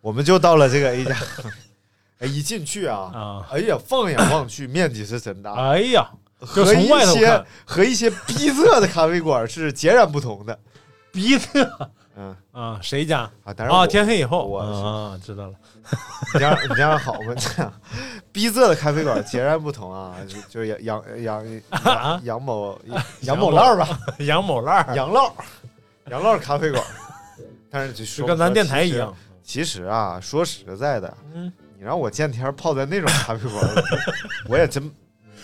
[0.00, 1.16] 我们就到了这个 A 加，
[2.20, 6.08] 哎，一进去啊，啊，哎呀，放眼望去，面积是真大，哎呀，
[6.54, 10.58] 就和一些和一些逼仄的咖啡馆是截然不同的。
[11.10, 12.36] 逼的嗯。
[12.52, 13.86] 啊，谁家啊，当然啊？
[13.86, 14.44] 天黑以后。
[14.46, 15.54] 我啊，知道了。
[16.34, 17.32] 你这样你这样好吗？
[17.38, 17.72] 这 样
[18.32, 22.78] 逼仄的咖啡馆截然不同啊，就就是杨杨杨杨杨某
[23.22, 24.94] 杨某烙吧，杨某烂儿。
[24.94, 25.30] 杨烙
[26.10, 26.82] 杨烙咖啡馆，
[27.70, 29.14] 但是就说跟咱电台一样。
[29.42, 33.80] 其实啊，说实在的，嗯，你让我见天泡在那种咖啡馆里，
[34.48, 34.90] 我也真，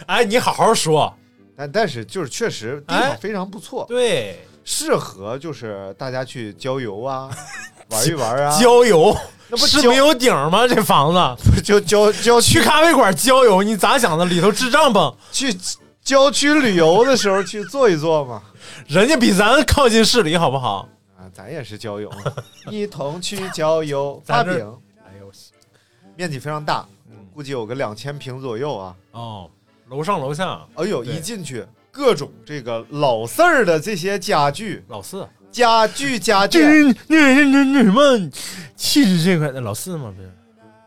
[0.06, 1.12] 哎，你好好说。
[1.56, 3.08] 但但是就是确实地哎。
[3.10, 7.30] 方非常不错，对，适合就是大家去郊游啊，
[7.90, 9.16] 玩一玩啊，郊游
[9.48, 10.66] 那不是没有顶吗？
[10.66, 14.24] 这房子 不就郊郊去咖啡馆郊游，你咋想的？
[14.24, 15.54] 里头支帐篷，去
[16.02, 18.42] 郊区旅游的时候去坐一坐嘛。
[18.88, 20.88] 人家比咱靠近市里，好不好？
[21.16, 22.10] 啊，咱也是郊游，
[22.70, 24.20] 一同去郊游。
[24.24, 24.52] 发饼
[25.04, 25.30] 哎呦，
[26.16, 26.86] 面积非常大，
[27.34, 28.96] 估计有个两千平左右啊。
[29.12, 29.50] 哦，
[29.90, 38.30] 楼上楼下，哎呦，一进去各种这个老四儿的这些家具、老四，家具家这电，是那那那那什么
[38.74, 40.12] 气质这块的老四嘛？
[40.14, 40.28] 不是，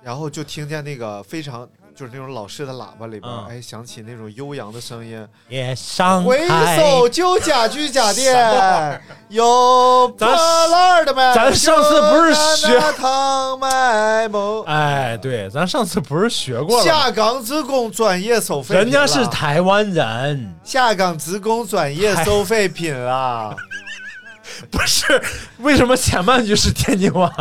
[0.04, 1.68] 然后就听见那个非常
[1.98, 5.28] 就是那种老式的喇叭里边，嗯哎，响起那种悠扬的声音。
[5.50, 11.22] 也上回海首旧家具家电，有破烂的没？
[11.34, 14.64] 咱上次不是学就拿汤卖萌？
[14.66, 16.92] 哎，对，咱上次不是学过了吗？
[16.92, 23.56] 下岗职工专业收废品了，人家是台湾人，下岗职工专业收废品啦。
[24.72, 25.20] 不是？
[25.60, 27.32] 为什么前半句是天津话？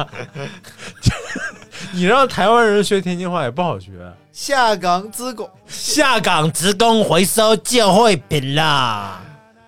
[1.93, 3.91] 你让台湾人学天津话也不好学。
[4.33, 9.23] 下岗职工下岗职工回收旧废品啦。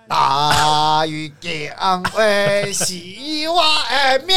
[0.07, 4.35] 大雨江为西瓦的命，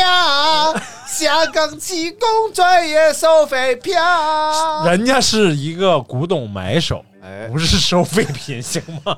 [1.06, 4.84] 下岗职工专业收废票。
[4.86, 9.16] 人家是一个古董买手，哎，不是收废品，行吗？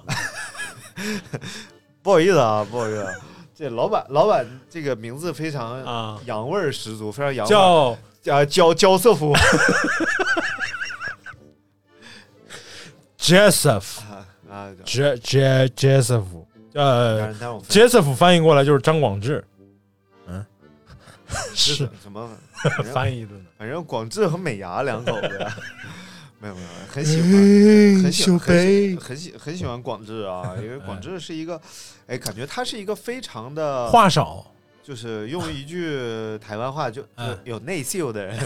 [2.03, 3.13] 不好意思啊，不好意思、啊，
[3.57, 7.97] 这老板老板这个名字非常啊洋味儿十足，非常洋叫
[8.31, 9.33] 啊焦焦瑟夫
[13.19, 16.25] Joseph 啊啊，J J Joseph，
[16.73, 17.35] 但呃
[17.69, 19.43] ，Joseph 翻译过来就是张广志，
[20.27, 20.45] 嗯，
[21.55, 22.31] 是怎么？
[22.93, 23.45] 翻译的呢。
[23.59, 25.57] 反正广智和美伢两口子呀，
[26.39, 31.61] 没有没有，很喜欢，很喜欢，很喜很喜很喜欢广智啊，因为广智是一个，
[32.07, 34.54] 哎，感觉他是一个非常的，话少，
[34.85, 35.99] 就是用一句
[36.39, 37.03] 台湾话就
[37.43, 38.39] 有内秀的人，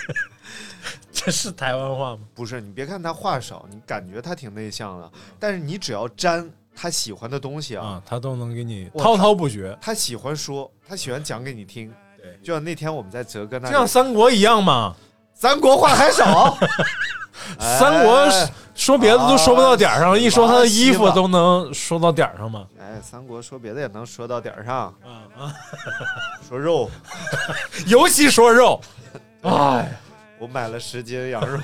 [1.10, 2.20] 这是台湾话吗？
[2.34, 11.92] 不是你别看他话少，你感觉他挺内向的，但是你只要沾他喜欢的东西啊，啊，他都能给你滔滔不绝，他喜欢说，他喜欢讲给你听。
[12.18, 14.94] 对就像那天我们在泽哥那就里，像三国一样嘛。
[15.36, 16.56] 三国话还少，
[17.60, 18.50] 三国哎。
[18.74, 22.66] 说别的都说不到点儿上，啊一说他的衣服都能说到点儿上吗。
[22.78, 25.24] 哎，三国说别的也能说到点儿上，啊。
[25.38, 25.54] 啊，
[26.46, 26.90] 说肉，
[27.88, 28.78] 尤其说肉，
[29.40, 29.98] 哎，
[30.38, 31.58] 我买了十斤羊肉，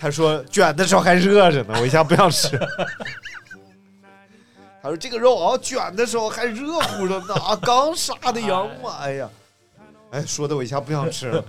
[0.00, 2.58] 他说卷的时候还热着呢，我一下不想吃。
[4.82, 9.28] 他说这个肉啊，卷的时候还热乎着呢，啊，刚杀的羊嘛，哎呀，
[10.12, 11.44] 哎，说的我一下不想吃了。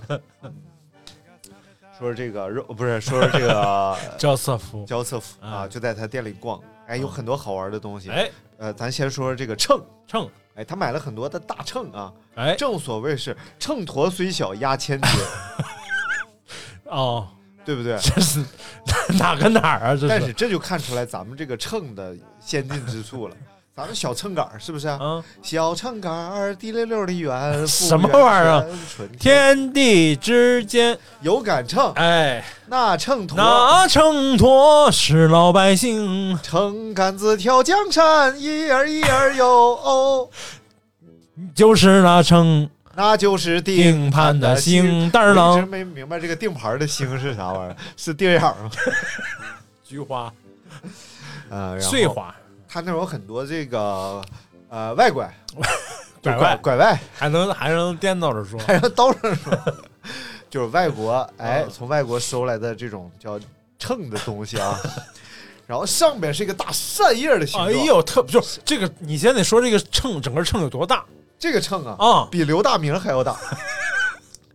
[1.98, 8.10] 说这个肉不是，说这个 焦瑟夫，焦瑟夫啊，啊就在他店里逛，哎，有很多好玩的东西。
[8.10, 15.10] 哎，呃，咱先说说这个秤，秤，哎，他买了很多的大秤啊，哎，正所谓是秤砣虽小压千斤，
[16.86, 17.28] 哦，
[17.64, 17.96] 对不对？
[17.98, 18.44] 这是
[19.18, 19.96] 哪个哪儿啊？
[19.96, 23.36] 这但是这就看出来咱们这个秤的先进之处了。
[23.76, 24.98] 咱们小秤杆儿是不是啊？
[25.00, 28.64] 嗯，小秤杆儿滴溜溜的圆， 什么玩意儿
[29.18, 39.46] 天天地之间，有杆秤，哎，那秤砣，那秤砣是老百姓，秤杆子挑江山，一儿一儿哟
[39.82, 40.28] 哦，
[41.52, 44.84] 就是那秤那就是定盘的星。
[44.84, 48.70] 星蛋儿我一直，没明白这个定盘的星是啥玩意儿，是地眼儿吗？
[49.82, 50.32] 菊花、
[51.50, 52.32] 呃，碎花，
[52.74, 54.20] 它那儿有很多这个
[54.68, 55.32] 呃外拐，
[56.20, 59.56] 就拐拐外拐外，还能还能颠倒着说，还能倒着说，
[60.50, 63.38] 就是外国 哎啊从外国收来的这种叫
[63.78, 64.76] 秤的东西啊，
[65.68, 67.68] 然后上边是一个大扇叶的形状。
[67.68, 71.04] 哎，呦，特就是这个，你先得说这个秤，整个秤有多大
[71.38, 72.28] 这个秤啊，啊？
[72.28, 73.36] 比刘大明还要大。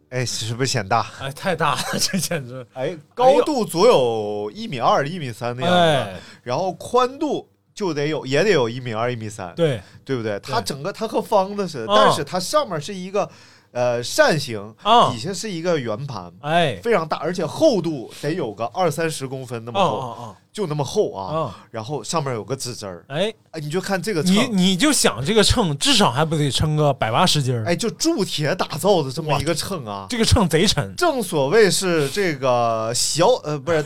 [0.10, 1.08] 哎，是不是显大？
[1.22, 7.48] 哎，太大了，这简直，哎，高度足有一米二、一米三的样子，哎，然后宽度
[7.80, 10.38] 就得有，也得有一米二、一米三，对，对不对？
[10.42, 11.96] 它整个它和方子似的，嗯。
[11.96, 13.30] 但是它上面是一个
[13.72, 21.56] 呃扇形，啊底下是一个圆盘，哎，非常大，而且厚度得有个二三十公分那么哦厚，哦就那么厚啊。
[21.72, 27.64] 然后上面有个指针儿，哎，哎，你就看这个你秤，你就想这个秤至少还不得称个百八十斤儿？
[27.66, 30.06] 哎，就铸铁打造的这么一个秤啊。
[30.10, 33.86] 这个秤贼沉，正所谓是这个小呃不是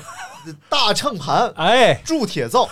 [0.68, 2.68] 大秤盘 哎，铸铁造，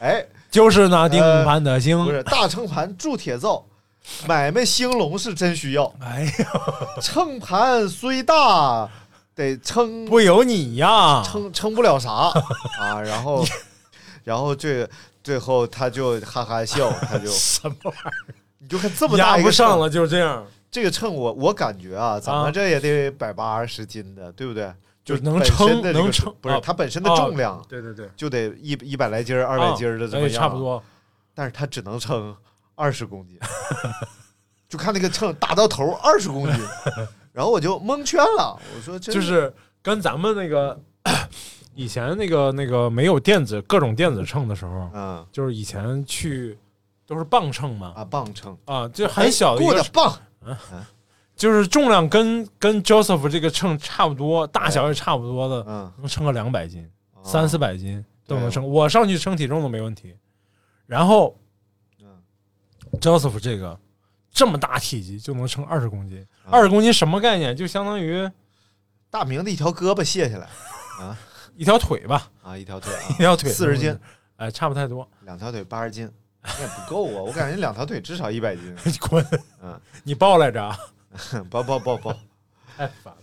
[0.00, 2.04] 哎就是那定盘的星。
[2.04, 3.64] 不，是大秤盘铸铁造，
[4.26, 5.92] 买卖兴隆是真需要。
[6.00, 6.50] 哎呀，
[7.00, 8.88] 秤盘虽大，
[9.34, 12.10] 得称不由你呀，称称不了啥。
[12.80, 13.00] 啊。
[13.02, 13.44] 然后
[14.24, 14.88] 然后这
[15.22, 18.12] 最后他就哈哈笑，他就 什么玩意儿？
[18.58, 22.44] 你就看这么，大一个不上了，就是这样，这个秤我我感觉啊，咱啊。
[22.44, 24.72] 们这也得百八十斤的，对不对？
[25.06, 30.58] 就能本身称的这个能称不是啊它本身的啊重量对对对，就得一一百来斤儿、二百斤儿的怎么哎样，差不。
[30.58, 30.82] 多，
[31.32, 32.36] 但是它只能称
[32.74, 33.38] 二十公斤，
[34.68, 36.60] 就看那个秤打到头二十公斤，
[37.32, 38.58] 然后我就蒙圈了。
[38.76, 40.78] 我说这就是跟咱们那个
[41.74, 46.58] 以前那个那个没有电子各种电子秤的时候，嗯就是以前去
[47.06, 50.18] 都是磅秤嘛，啊磅秤啊，就很小的一个过的磅，
[51.36, 58.66] 就是重量跟跟 Joseph 这个秤差不多，大小也差不多的，嗯能称个两百斤、哦三四百斤都能对称。
[58.66, 60.16] 我上去称体重都没问题。
[60.86, 61.36] 然后
[62.00, 62.06] 嗯
[63.00, 63.78] Joseph 这个
[64.32, 67.54] 这么大体积就能称二十公斤，啊二十公斤什么概念？
[67.54, 68.30] 就相当于
[69.10, 70.48] 大明的一条胳膊卸下来
[71.04, 71.18] 啊
[71.56, 73.98] 一条腿吧，啊，一条腿一啊， 条腿四十斤，
[74.36, 75.08] 哎，差不太多。
[75.22, 76.10] 两条腿八十斤，
[76.42, 77.22] 那也不够啊！
[77.22, 78.76] 我感觉两条腿至少一百斤。
[78.84, 79.26] 你滚！
[79.62, 80.78] 嗯，你抱来着啊？
[81.50, 82.10] 不不不不，
[82.76, 83.20] 太烦了。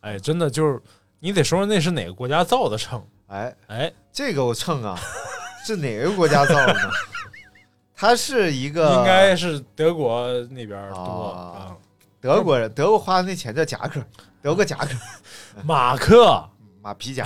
[0.00, 0.80] 哎，真的就是
[1.18, 3.04] 你得说说那是哪个国家造的秤？
[3.28, 4.98] 哎，哎，这个我秤啊，
[5.66, 6.90] 是哪个国家造的呢？
[7.94, 11.76] 它是一个应该是德国那边多啊啊。
[12.20, 14.04] 德国人，德国花的那钱叫夹克，
[14.42, 14.88] 德国夹克，
[15.64, 16.48] 马克
[16.82, 17.24] 马皮夹，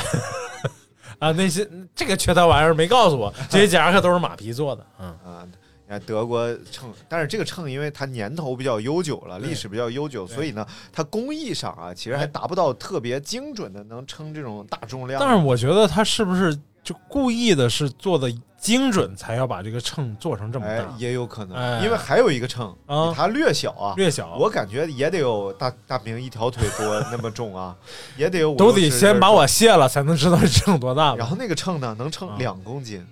[1.19, 4.87] 啊，那些这个缺德玩意儿没告诉我，这些夹克都是马皮做的。
[4.99, 5.47] 嗯，啊，
[5.91, 15.21] 呃，德国秤，但是这个秤因为它年头比较悠久了，历史比较悠久，所以呢，它工艺上啊，其实还达不到特别精准的能称这种大重量。
[15.21, 22.73] 但是我觉得它是不是就故意的是做的精准，才要把这个秤做成这么哎大，，也有可能，哎因为还有一个秤
[23.13, 27.77] 它略小啊，略小，我感觉也得有大大明一条腿多那么重啊，
[28.17, 31.17] 也得有五都得先把我卸了，才能知道这秤多大。
[31.17, 31.27] 然。
[31.27, 33.07] 后那个秤呢，能称啊两公斤，嗯，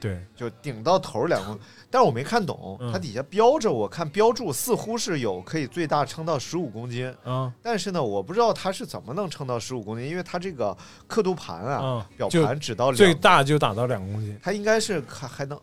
[0.00, 1.58] 对，就顶到头两公，
[1.90, 10.76] 但是我没看懂，嗯它底下标着，我看标注似乎是有可以最大称到十五公斤，嗯但是呢，我不知道它是怎么能称到十五公斤，因为它这个
[11.06, 15.60] 刻度盘啊，啊，表盘只到最，大就打到两公斤，它应该是还还能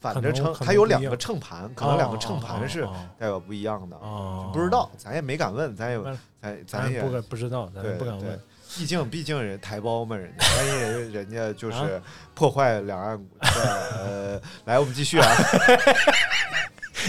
[0.00, 5.98] 反着称，它有两个秤盘，可能两个秤盘是哦代表不一样的，哦，不知道，咱也没敢问，咱也
[6.40, 8.40] 咱咱也不敢不知道，咱对对不敢问。
[8.76, 12.02] 毕竟毕竟人台胞嘛，人家万一人人家就是啊？
[12.34, 13.62] 破坏两岸对
[13.96, 15.28] 呃，来我们继续啊，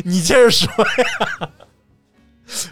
[0.03, 0.67] 你接着说
[1.39, 1.49] 呀，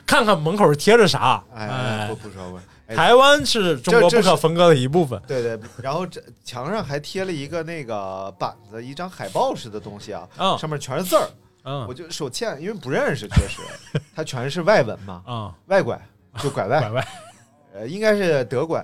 [0.05, 1.43] 看看门口贴着啥。
[1.53, 2.59] 哎哎不，不说不
[2.95, 5.21] 台湾是中国不可分割的一部分。
[5.27, 10.57] 对对，然后这墙上还贴了一个那个板子，一张海报似的东西啊，啊。
[10.57, 11.27] 上面全是字儿，
[11.63, 13.61] 我嗯就手欠，因为不认识，确实，
[14.15, 16.01] 它全是外文嘛， 啊，外拐
[16.37, 17.07] 就拐拐，外
[17.77, 18.83] 呃，应该是德拐，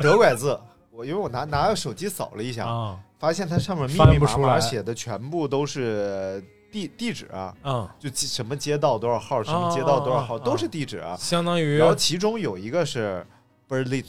[0.00, 0.58] 德拐字。
[0.90, 11.16] 我因为我拿拿手机扫了一下，啊发现它上面密密麻麻写的全部都是地地址啊，啊，就街什么街道多少号，什么街道多少号，都是地址啊。
[11.18, 13.26] 相当于然后其中有一个是
[13.68, 14.04] Berlin，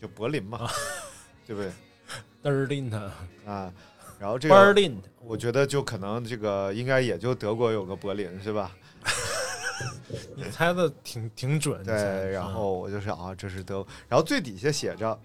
[0.00, 0.68] 就柏林嘛，
[1.46, 1.70] 对不对
[2.42, 2.94] Berlin
[3.46, 3.72] 啊？
[4.18, 8.72] 然后这个 Berlin 我觉得就可能这个应该也就德国有个柏林是吧？
[10.36, 11.82] 你猜的挺挺准。
[11.84, 15.18] 的对，然嗯后我就是啊，这是德，然后最底下写着。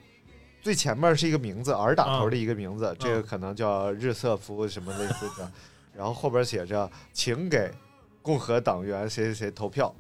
[0.62, 5.52] 最前面是一个名字，R 打头的一个名字，这个可能叫日瑟夫什么类似的，
[5.94, 7.70] 然后后边写着“请给
[8.22, 9.94] 共和党员谁谁谁投票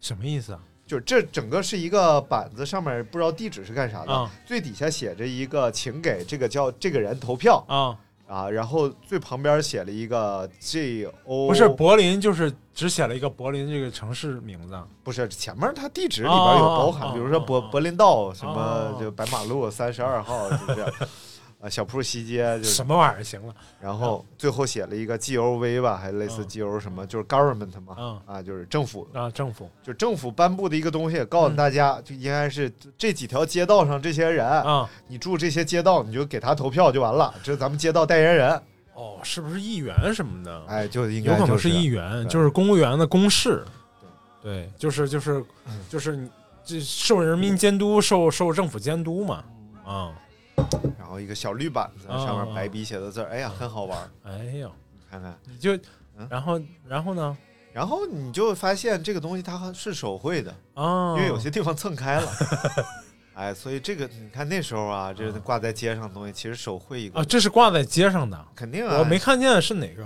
[0.00, 7.92] 什么意思啊？”，就是这整个是一个板子，上面不知道地址是干啥的，啊最底下写着一个“请给这个叫这个人投票啊，”
[8.32, 14.74] 啊，然后最旁边写了一个 G O，不是柏林，就是只写了一个柏林这个城市名字。
[15.04, 20.92] 不是前面它地址里边有包含，比如说柏柏林道什么哦就白马路三十二号，就是
[21.62, 23.22] 啊小铺西街就是什么玩意儿？
[23.22, 26.48] 行了，然后最后写了一个 G O V 吧，还类似嗯。
[26.48, 29.70] G O 什么，就是 government 嘛，嗯啊，就是政府，啊，政府。
[29.80, 38.60] 就政府颁布的一个东西，告诉嗯大家，就应该是这几条街道上这些人，啊，你住这些街道，你就给他投票就完了，这是咱们街道代言人，
[38.94, 40.64] 哦，是不是议员什么的？
[40.66, 43.64] 哎，就应该有可能是议员，就是公务员的公示。
[44.42, 45.44] 对，就是就是
[45.88, 46.28] 就是你
[46.64, 49.44] 这受人民监督，受受政府监督嘛，
[49.86, 50.21] 啊，然
[51.12, 55.38] 后一个小绿板子啊上面白笔写的字儿，哎呀，很好玩儿，哎呦，你看看。
[55.44, 55.76] 你就
[56.16, 56.26] 嗯。
[56.30, 57.36] 然后然后呢？
[57.72, 62.28] 然后你就发现这个东西它是手绘的，啊，因为有些地方蹭开了。
[63.34, 70.04] 哎，所以这个你看那时候啊，这挂在街上的东西，其实手绘一个啊，这是挂在街上的，肯定啊，我没看见是哪个，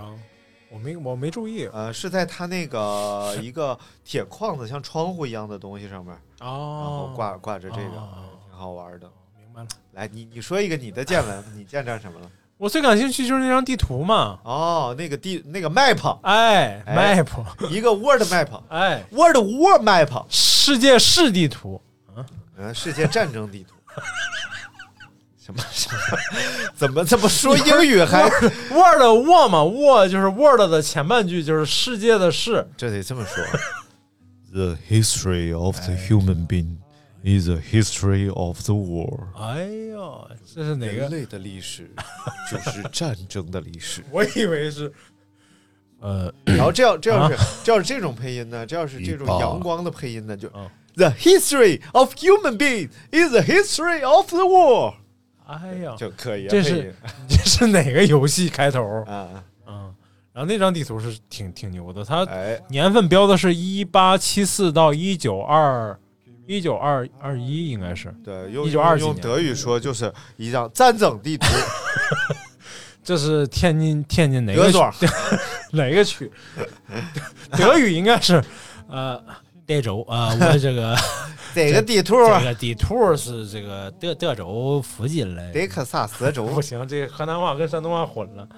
[0.70, 1.66] 我没我没注意。
[1.72, 9.10] 呃，是在它那个 一个铁框子像窗户一样的东西上面，然后哦，挂挂着这个，哦挺好玩的。
[9.56, 9.80] 明白了。
[9.92, 12.30] 来，你你说一个你的见闻， 你见着什么了？
[12.58, 21.80] 我最感兴趣就是那张地图嘛，哦，那个地那个 map，哎哎，map，一个 word map， 哎，word war map，世界市地图，
[22.56, 23.74] 嗯，世界战争地图。
[25.38, 26.18] 什么什么？
[26.74, 33.44] 怎么这么说英语还？Word War 嘛，War 就是 Word 的前半句就是世界的世，这得这么说。
[34.52, 36.78] The history of the human being
[37.26, 39.26] is the history of the war。
[39.36, 40.92] 哎呦，这是哪个？
[40.92, 41.90] 人类的历史
[42.48, 44.04] 就是战争的历史。
[44.12, 44.92] 我以为是，
[45.98, 54.94] 呃，然后这要这要是这要是这种配音呢，这要是这种阳光的配音呢，就嗯 The history of human being is the history of the war
[55.46, 56.48] 哎呀，就可以啊。
[56.48, 56.94] 这是
[57.28, 59.02] 这是哪个游戏开头？
[59.02, 59.94] 啊，嗯，
[60.32, 65.98] 然后那张地图是挺挺牛的，它哎，年份标的是一八七四到一九二
[66.46, 71.46] 一九二二一，应该是，对，用1920年用德语说就是一张战争地图，
[73.02, 75.06] 这是天津天津哪个区？
[75.72, 76.30] 哪个区？
[77.56, 78.42] 德语应该是
[78.88, 79.20] 呃
[79.66, 80.96] 德州啊，我这个
[81.54, 85.52] 这个地图这个地图是这个德德州附近的。
[85.52, 86.46] 德克萨斯州。
[86.46, 88.48] 不，行，这河南话跟山东话混了。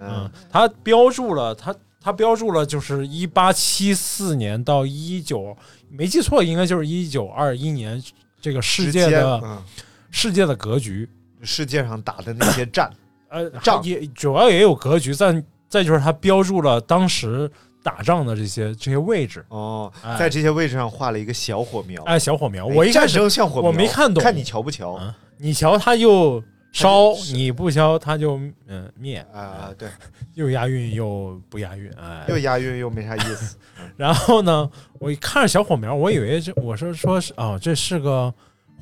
[0.00, 0.08] 嗯。
[0.10, 5.56] 嗯，，它标注了，它它标注了，就是一八七四年到一九，
[5.88, 8.02] 没记错，应该就是一九二一年
[8.40, 9.62] 这个世界的嗯
[10.10, 11.08] 世界的格局。
[11.42, 12.90] 世界上打的那些战，
[13.28, 17.48] 呃，仗也主要也有格局，再再就是它标注了当时
[17.82, 19.44] 打仗的这些这些位置。
[19.50, 22.02] 哦，哎在这些位置上画了一个小火苗。
[22.04, 24.96] 哎，小火苗，我一开始争像火苗，我没看懂看你瞧不瞧？
[24.98, 26.42] 嗯你瞧它就
[26.76, 29.88] 烧，你不消它就嗯灭，啊，对，
[30.34, 33.56] 又押韵又不押韵，哎，又押韵又没啥意思。
[33.96, 38.32] 然后呢，我一看着小火苗，我以为这我是说是哦，这是个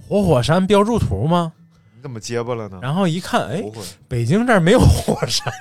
[0.08, 1.52] 活火山标注图吗？
[1.94, 2.80] 你怎么结巴了呢？
[2.82, 3.62] 然后一看，哎。
[4.08, 5.52] 北京这儿没有火山，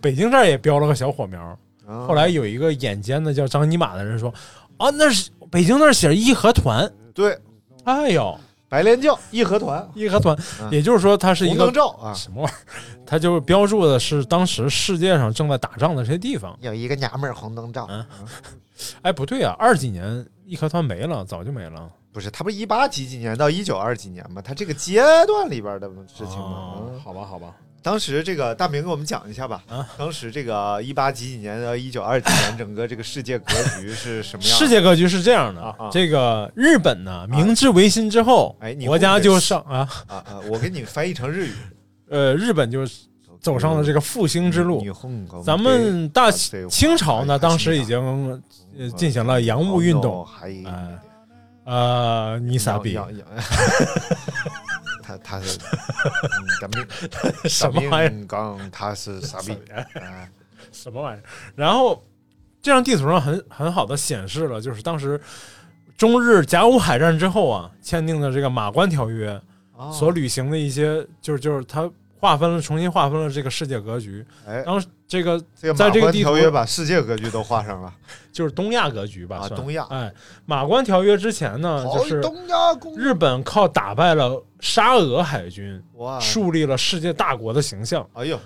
[0.00, 1.40] 北京这儿也标了个小火苗。
[1.86, 4.32] 啊后来有一个眼尖的叫张尼玛的人说，
[4.78, 7.36] 啊，那是北京那儿写着义和团，对
[7.84, 8.38] 哎呦，
[8.70, 12.58] 白莲教义和团义和团，嗯也就是说它是一红个灯照啊，什么玩意儿？
[13.04, 16.56] 它就是标注的是当时世界上正在打仗的这些地方。
[16.60, 17.86] 有一个娘们儿红灯照。
[17.90, 18.06] 嗯
[19.02, 21.90] 哎，不对啊，二几年义和团没了，早就没了。
[22.12, 24.40] 不是，他不是一八几几年到一九二几年吗？
[24.40, 26.76] 他这个阶段里边的事情吗。
[27.04, 29.62] 好吧，好吧，当时这个大明给我们讲一下吧。
[29.68, 34.58] 啊当时这个一八几几年到一九二几年， 整个这个世界格局是什么样？
[34.58, 40.40] 世界格局是这样的，啊啊这个日本呢，明治维新之后，哎你国家就上啊，啊啊！
[40.50, 41.52] 我给你翻译成日语，
[42.10, 43.00] 呃，日本就是
[43.40, 44.84] 走上了这个复兴之路。
[45.44, 48.42] 咱们大对清朝呢，哎当时已经
[48.78, 50.98] 呃进行了洋务运动，还哎
[51.64, 52.98] 呃，你傻逼，
[55.18, 55.58] 他他是
[56.04, 56.88] 嗯咱们
[57.50, 58.26] 什么玩意儿？
[58.26, 59.52] 刚他是傻逼，
[60.00, 60.28] 啊
[60.72, 61.24] 什么玩意儿？
[61.56, 62.02] 然后
[62.62, 65.20] 这张地图上很很好的显示了，就是当时
[65.96, 69.40] 中日甲午海战之后啊，签订的这个马关条约
[69.76, 71.90] 哦所履行的一些，就是就是它
[72.20, 74.24] 划分了，重新划分了这个世界格局。
[74.46, 77.92] 哎，当时这个这个在这个地条约把世界格局都画上了。
[78.30, 80.12] 就是东亚格局吧，算啊东亚哎，
[80.44, 88.06] 马关条约之前呢，就是东亚公日本靠打败了沙俄海军，哇，树立了世界大国的形象。
[88.12, 88.38] 哎呦，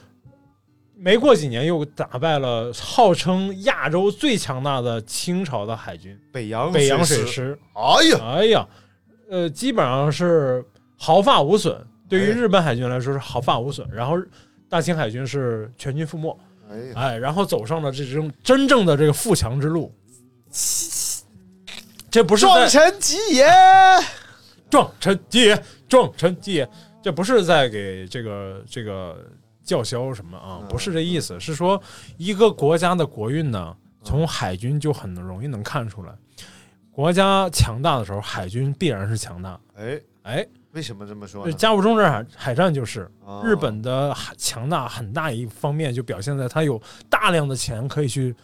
[0.97, 7.59] 没过几年，又打败了号称亚洲最强大的清朝的海军北洋北洋水水师。
[7.75, 8.69] 哎呀，哎呀，
[9.29, 10.65] 呃，基本上是
[10.97, 11.85] 毫发无损。
[12.17, 14.17] 对于哎日本海军来说是毫发无损，然后
[14.69, 16.39] 大清海军是全军覆没。
[16.95, 19.95] 哎然后走上了这种真正的这个富强之路。
[22.11, 23.47] 这不是壮在臣吉也。
[24.71, 26.69] 壮臣吉也，壮臣吉也，
[27.03, 29.25] 这不是在给这个这个
[29.63, 30.59] 叫嚣什么啊？
[30.63, 31.81] 嗯不是这意思，是说
[32.17, 36.13] 一个国家的国运呢，从海军就很容易能看出来。
[36.91, 39.61] 国家强大的时候，海军必然是强大。
[39.77, 41.57] 哎，哎，为什么这么说这呢？
[41.57, 43.43] 甲午中日海海战就是哦。
[43.45, 48.35] 日本的海强大，很大一方面就表现在它有大量的钱可以去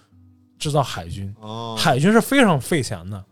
[0.58, 3.24] 制造海军，哦，海军是非常费钱的，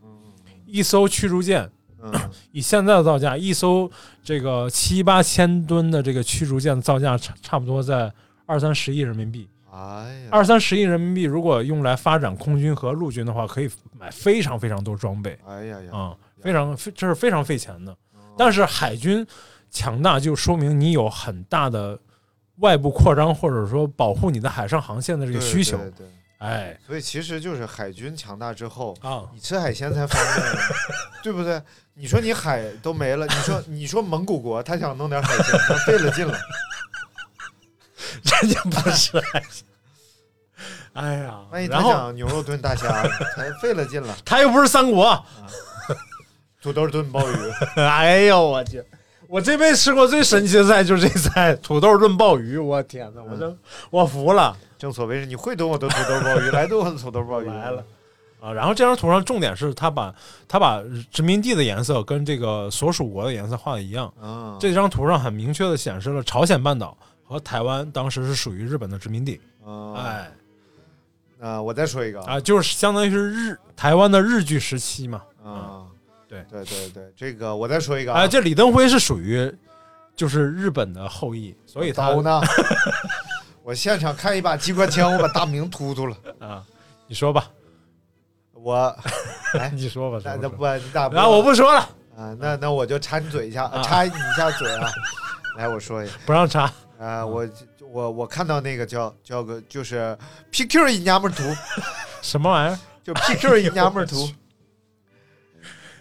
[0.66, 1.70] 一艘驱逐舰
[2.02, 2.12] 嗯。
[2.50, 3.88] 以现在的造价，一艘
[4.24, 8.12] 这个七八千吨的这个驱逐舰的造价差差不多在
[8.46, 9.48] 二三十亿人民币。
[9.70, 15.38] 哎呀，二三十亿人民币，如果用来发展空军和陆军的话，可以买非常非常多装备。
[15.46, 17.96] 哎呀呀，啊、非常非这是非常费钱的。
[18.38, 19.26] 哦但是海军
[19.70, 21.98] 强大，就说明你有很大的
[22.56, 25.76] 外部扩张，或者说保护你的海上航线的这个需求。
[25.76, 26.06] 对对
[26.38, 30.56] 哎所以其实就是海军强大之后，啊，你吃海鲜才方便，
[31.20, 31.60] 对不对？
[31.94, 36.38] 你说你海都没了，你说 你说蒙古国他想弄点海鲜，他费了劲了。
[38.22, 39.66] 人家不吃海鲜。
[40.92, 43.02] 哎呀万一，他想牛肉炖大虾，
[43.34, 44.16] 才费了劲了。
[44.24, 45.24] 他又不是三国。
[46.62, 47.34] 土豆炖鲍鱼，
[47.80, 48.82] 哎呦我去！
[49.28, 52.56] 我这辈子吃过最神奇的菜就是这菜， 土豆炖鲍鱼。
[52.56, 53.58] 我天哪，我真
[53.90, 54.56] 我服了。
[54.78, 57.84] 正所谓是你会炖我的土豆鲍鱼，来炖我的土豆鲍鱼来了。
[58.40, 60.14] 啊，然后这张图上重点是他把
[60.46, 64.12] 他把殖民地的颜色跟这个所属国的颜色画的一样。
[64.20, 69.40] 啊，这张图上很明确的显示了朝鲜半岛和台湾当时是属于日本的殖民地。
[69.64, 70.30] 啊，哎
[71.40, 75.22] 啊，我再说一个啊，就是相当于是日台湾的日据时期嘛。
[75.44, 75.82] 啊，
[76.28, 79.52] 对对对对，这个我再说一个哎，这李登辉是属于
[80.14, 82.40] 就是日本的后裔，所以他刀呢？
[83.64, 86.16] 我现场看一把机关枪，我把大明突突了。
[86.40, 86.62] 啊，
[87.06, 87.50] 你说吧，
[88.52, 88.94] 我，
[89.54, 91.14] 来，你说吧，那那不你咋不？
[91.16, 91.80] 然我不说了，
[92.16, 94.90] 啊，那那我就插你嘴一下，啊插你一下嘴啊。
[95.56, 96.70] 来，我说一下，不让插。
[96.98, 97.48] 啊，我
[97.90, 100.16] 我我看到那个叫叫个就是
[100.50, 101.42] PQ 一娘们儿图，
[102.22, 102.78] 什么玩意儿？
[103.04, 104.28] 就 PQ 一娘们儿图，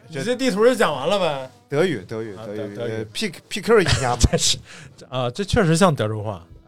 [0.10, 1.50] 你这地图就讲完了呗？
[1.70, 4.58] 德语德语啊德语德语呃 P PQ 一娘们这是
[5.10, 6.46] 啊，这确实像德州话。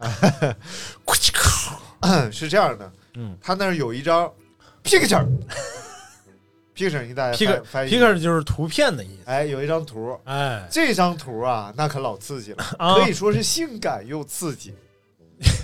[2.00, 4.30] 儿 是这样的，嗯他那儿有一张
[4.84, 5.26] picture。
[6.74, 9.22] picture 你大家 Picker 就是图片的意思。
[9.26, 14.74] 哎，有一张图，哎，这张图啊，那可老刺激了，啊可以说是性感又刺激。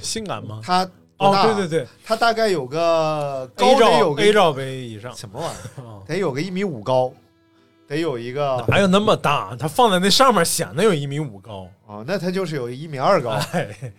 [0.03, 0.61] 性感吗？
[0.63, 0.87] 它
[1.19, 5.85] 哦，对对对它大概有个高得罩有个 A 罩杯以上，什么玩意儿？
[5.85, 7.11] 哦得有个一米五高，
[7.89, 9.57] 得有一个哪有那么大？
[9.59, 11.69] 它放在那上面显得有一米五高。
[11.87, 13.93] 啊，那它就是有一米二高，哎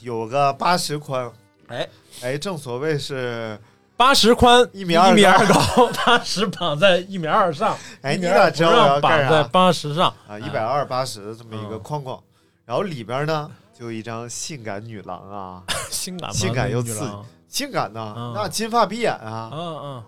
[0.00, 1.30] 有个八十宽。
[1.68, 1.88] 哎
[2.22, 3.58] 哎，正所谓是，
[3.96, 7.76] 八十宽，一米二一米二高， 八十绑在一米二上。
[8.02, 10.14] 哎，你咋知道我要绑干在八十上？
[10.28, 10.38] 啊？
[10.38, 12.22] 一百二八十这么一个嗯框框，
[12.66, 16.32] 然后里边呢就一张性感女郎啊， 性感？
[16.32, 17.10] 性感又刺
[17.48, 20.04] 性感呢嗯，那金发碧眼啊，嗯嗯，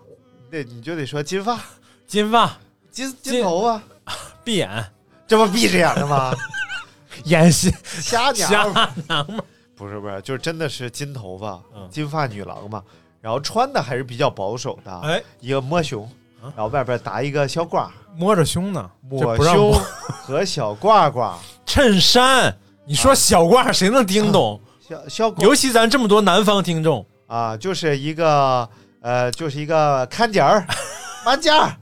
[0.50, 1.58] 那你就得说金发
[2.06, 2.56] 金发
[2.96, 3.82] 金金金头发，
[4.42, 4.86] 闭眼
[5.28, 6.32] 这不闭着眼的吗？
[7.24, 9.42] 演戏瞎瞎娘们儿娘们
[9.76, 12.82] 不是不是，就是真的是金头发、嗯金发女郎嘛。
[13.20, 16.04] 然后穿的还是比较保守的，哎，一个摸胸，
[16.40, 19.74] 啊然后外边搭一个小褂，摸着胸呢，这抹胸
[20.08, 21.34] 和小褂褂，
[21.66, 22.56] 衬衫。
[22.86, 24.58] 你说小褂谁能听懂？
[24.88, 28.66] 小小尤其咱这么多南方听众，啊，就是一个
[29.02, 30.66] 呃，就是一个看尖儿、
[31.26, 31.76] 马甲儿。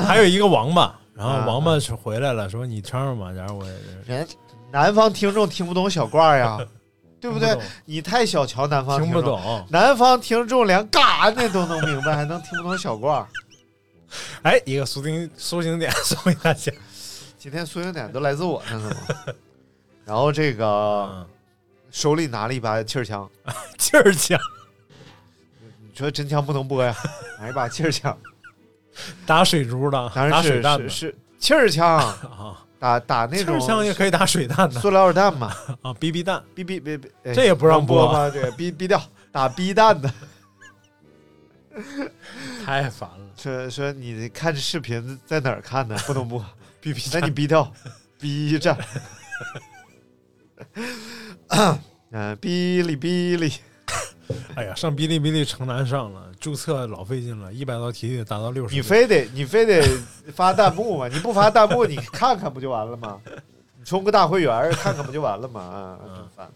[0.06, 3.72] 还有一个王八， 然啊后王八是回来了，说你穿上马甲，我也
[4.06, 4.26] 人
[4.70, 6.58] 南方听众听不懂小褂呀，
[7.20, 7.62] 对不对不？
[7.84, 9.40] 你太小瞧南方听不众。
[9.40, 9.66] 懂。
[9.70, 13.24] 南方听众连嘎那都能明白，还能听不懂小褂？
[14.42, 16.72] 哎，一个苏丁苏醒点送给大家。
[17.38, 19.34] 今天苏醒点都来自我呢，是吗？
[20.04, 20.66] 然后这个
[21.12, 21.26] 嗯，
[21.90, 23.28] 手里拿了一把气儿枪，
[23.78, 24.38] 气儿枪，
[25.60, 26.94] 你说真枪不能播呀？
[27.38, 28.16] 拿一把气儿枪，
[29.26, 36.42] 打水珠的，打水弹的是是气儿枪，啊，打打那种气儿枪也可以打水弹的塑料弹嘛，啊，BB 弹。
[36.54, 38.30] 逼逼逼逼，哎这也不让播播吗？
[38.32, 40.12] 这个逼逼掉，打逼弹的。
[42.66, 45.96] 太烦了说说你看这视频在哪儿看的？
[46.06, 46.44] 不能播，，
[46.82, 47.72] BB 那你逼掉
[48.18, 48.76] ，B 站，
[51.48, 53.52] 嗯，哔哩哔哩，
[54.56, 58.74] 哎呀，上哔哩哔哩城南上了，注册老费劲了，一百道题得达到六十。
[58.74, 59.82] 你非得你非得
[60.32, 61.08] 发弹幕吗？
[61.08, 63.20] 你不发弹幕，你看看不就完了吗？
[63.78, 65.60] 你充个大会员看看不就完了吗？
[65.60, 66.48] 啊，嗯真烦。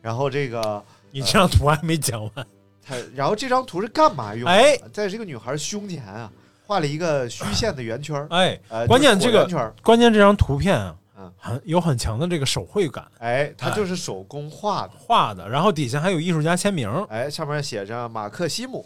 [0.00, 2.46] 然后这个你这张图还没讲完，
[2.86, 4.50] 他，然后这张图是干嘛用的？
[4.50, 6.30] 哎，在这个女孩胸前啊，
[6.66, 9.46] 画了一个虚线的圆圈，哎，呃，关键这个
[9.82, 10.94] 关键这张图片啊
[11.28, 18.84] 嗯，很有很强的这个手绘感哎，它就是手工画的，画的，然后底下还有艺术家签名哎，上面写着马克西姆，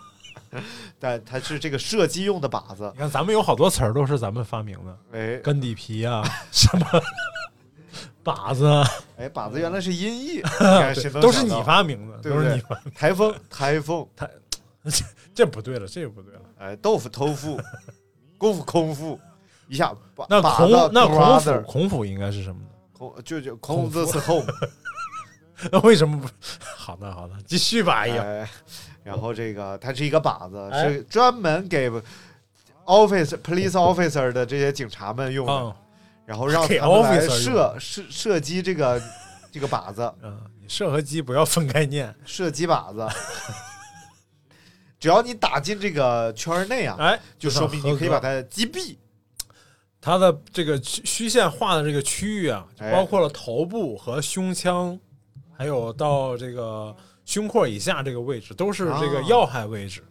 [0.99, 2.91] 但它是这个射击用的靶子。
[2.95, 5.37] 你，看，咱们有好多词儿都是咱们发明的，哎。
[5.39, 6.87] 根底皮啊，什么？
[8.25, 8.67] 靶子。
[8.67, 8.87] 啊，
[9.19, 10.43] 哎，靶子原来是音译，
[11.21, 14.07] 都是你发明的，都是你发，台风台风，
[15.35, 16.41] 这不对了，这个不对了。
[16.59, 17.61] 哎，豆腐偷腹，
[18.37, 19.19] 功夫空腹，
[19.69, 22.69] 一下把那把子孔那孔府孔府应该是什么呢？
[22.93, 24.47] 孔就就孔子是 home，
[25.71, 26.29] 那为什么不？
[26.77, 28.01] 好的好的，继续吧。
[28.01, 28.51] 哎呀，哎，
[29.05, 31.91] 然后这个它是一个靶子，哎是专门给
[32.87, 35.75] office police officer 的这些警察们用的，嗯
[36.27, 39.01] 然后让给他们来射射射击这个
[39.51, 42.15] 这个靶子，嗯，你射和击不要分开念。
[42.27, 43.07] 射击靶子。
[44.99, 48.97] 只要你打进这个圈儿内啊，哎，就说明你可以把它它击毙。
[50.01, 54.99] 它的这个虚虚线画的这个区域啊，包括了头部和胸腔，
[55.57, 56.95] 还有到这个
[57.25, 60.03] 胸廓以下这个位置，都是这个哦要害位置。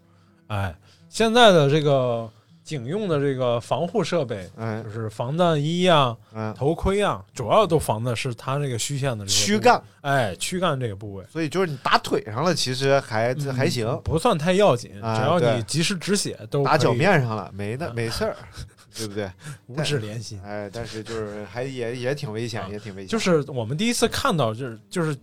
[0.48, 0.78] 哎，
[1.10, 2.30] 现在的这个
[2.68, 11.24] 警用的这个防护设备，哎就，是防弹衣啊、嗯，头盔啊，主要都防的是它这个虚线的这个躯干，哎，躯干这个部位。
[11.32, 18.36] 所以就是你打腿上了，其实还嗯还行，不算太要紧，啊只要你及时止血都打脚面上了，没的没事儿，
[18.98, 19.32] 对不对？
[19.68, 20.38] 五指连心。
[20.44, 23.08] 哎，但是就是还也也挺危险，也挺危险。
[23.08, 25.18] 就是我们第一次看到，就是就是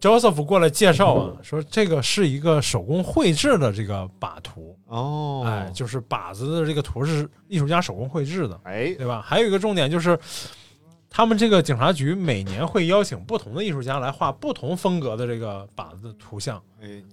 [0.00, 9.22] Joseph 过来介绍啊，说这个是一个手工绘制的这个靶图，哦，哎，就是靶子的这个图是艺术家手工绘制的，哎，对吧？
[9.24, 10.18] 还有一个重点就是，
[11.08, 16.62] 他们这个警察局每年会邀请不同的艺术家来画不同风格的这个靶子的图像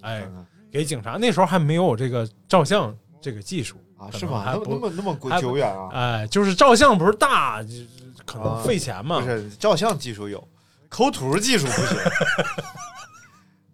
[0.02, 0.28] 哎
[0.70, 1.18] 给警察。
[1.18, 4.44] 那时候还没有这个照相这个技术啊，是吗？
[4.46, 4.66] 那么能还不
[4.96, 5.90] 那么那么久远啊？
[5.94, 7.70] 哎，就是照相不是大，就
[8.26, 9.26] 可能啊费钱嘛不。
[9.26, 10.46] 是，照相技术有，
[10.92, 11.98] 抠图技术不行，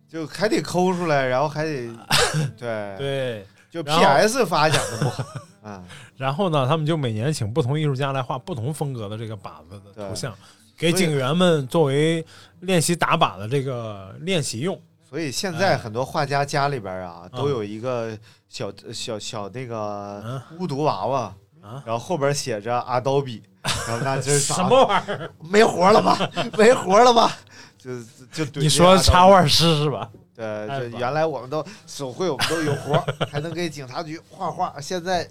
[0.07, 1.89] 就还得抠出来，然后还得
[2.55, 5.23] 对，对，就 PS 发奖的不好
[5.67, 5.83] 啊。
[6.15, 10.31] 然后呢，他们就每年请不同艺术家来画不同风格的这个靶子的图像，
[10.77, 12.23] 给警员们作为
[12.59, 14.79] 练习打靶的这个练习用。
[15.09, 18.15] 所以现哎在很多画家家里边啊，嗯都有一个
[18.47, 21.33] 小小小那个嗯巫毒娃娃
[21.67, 23.43] 啊，然后后边写着阿刀比，
[23.87, 25.29] 然后那就是什么玩意儿？
[25.39, 26.17] 没活了吧？
[26.57, 27.37] 没活了吧？
[27.77, 27.99] 就
[28.31, 30.09] 就怼你说插画师是吧？
[30.35, 35.27] 对，太棒这原来我们都手绘，我们都有活，还能给警察局画画，现在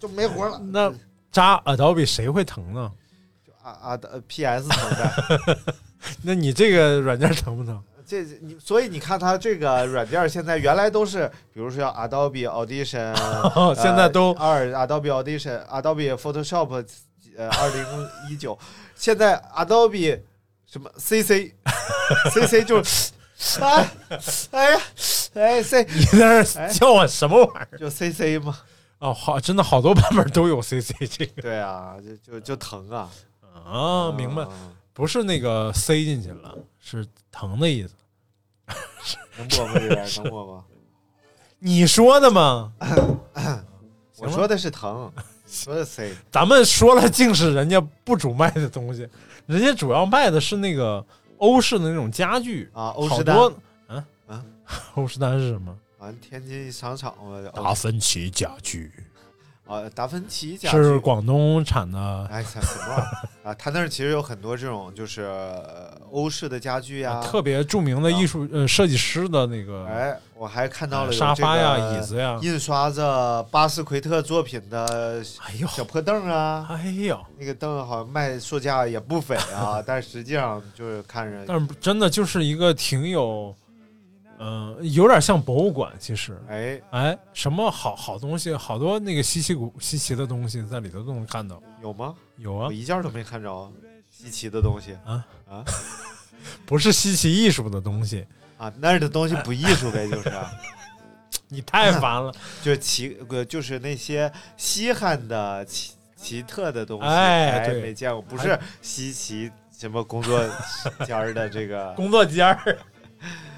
[0.00, 0.58] 就没活了。
[0.72, 0.92] 那
[1.30, 2.90] 扎 Adobe 谁会疼呢？
[3.62, 5.58] 啊啊的 PS 疼的，
[6.22, 7.82] 那你这个软件疼不疼？
[8.06, 13.12] 这你所以你看它这个软件现在原来都是，比如说像 Adobe Audition，
[13.54, 16.84] 哦现在都二 Adobe Audition、Adobe Photoshop，
[17.36, 17.84] 呃，二零
[18.30, 18.58] 一九，
[18.94, 20.20] 现在 Adobe
[20.66, 21.52] 什么 CC
[22.32, 23.12] CC 就是，
[23.60, 23.90] 哎
[24.52, 24.80] 哎呀
[25.34, 27.78] 哎 C 你在那叫我什么玩意儿？
[27.78, 28.56] 就 CC 吗，
[29.00, 33.10] 哦，好，真的好多版本都有 CC 这个对啊，就就就疼啊，
[33.66, 34.46] 啊，明白？
[34.96, 37.92] 不是那个塞进去了，是疼的意思。
[39.36, 39.74] 能播吗？
[39.74, 40.64] 这边 能播吗？
[41.58, 42.72] 你说的吗？
[44.16, 45.12] 我说的是疼，
[45.46, 49.06] 说的 C 咱们说了，竟是人家不主卖的东西，
[49.44, 51.04] 人家主要卖的是那个
[51.36, 54.42] 欧式的那种家具啊，欧式丹好多，嗯啊，
[54.96, 55.76] 欧式单是什么？
[55.98, 58.90] 完天津商场嘛，达芬奇家具
[59.66, 63.54] 啊，达芬奇家具是广东产的，哎，什么玩意儿啊？
[63.54, 72.38] 他那儿其实有很多这种就是呃欧式的家具呀，特别著名的艺术呃设计师的那个哎，我还看到了有沙发呀、这个椅子呀。
[72.42, 83.54] 印刷着巴斯奎特作品的哎呦，小破凳啊，哎呦，那个凳好像卖售价也不菲啊， 但实际上就是看着，但是真的就是一个挺有，
[84.38, 86.38] 嗯、有点像博物馆，其实。
[86.48, 91.62] 哎，哎，什么好好东西，好多那个稀奇古稀奇的东西在里头都能看到。
[91.82, 92.14] 有吗？
[92.36, 93.72] 有啊我，一件都没看着
[94.10, 95.64] 稀奇的东西啊啊
[96.64, 98.26] 不是稀奇艺术的东西，
[98.58, 100.32] 啊，那儿的东西不艺术呗，就是。
[101.48, 102.32] 你太烦了。
[102.62, 110.40] 就是奇呃，就是那些稀罕的奇奇特的东西，哎对没见过，不是稀奇什么工作
[111.06, 112.76] 间儿的这个工作间儿，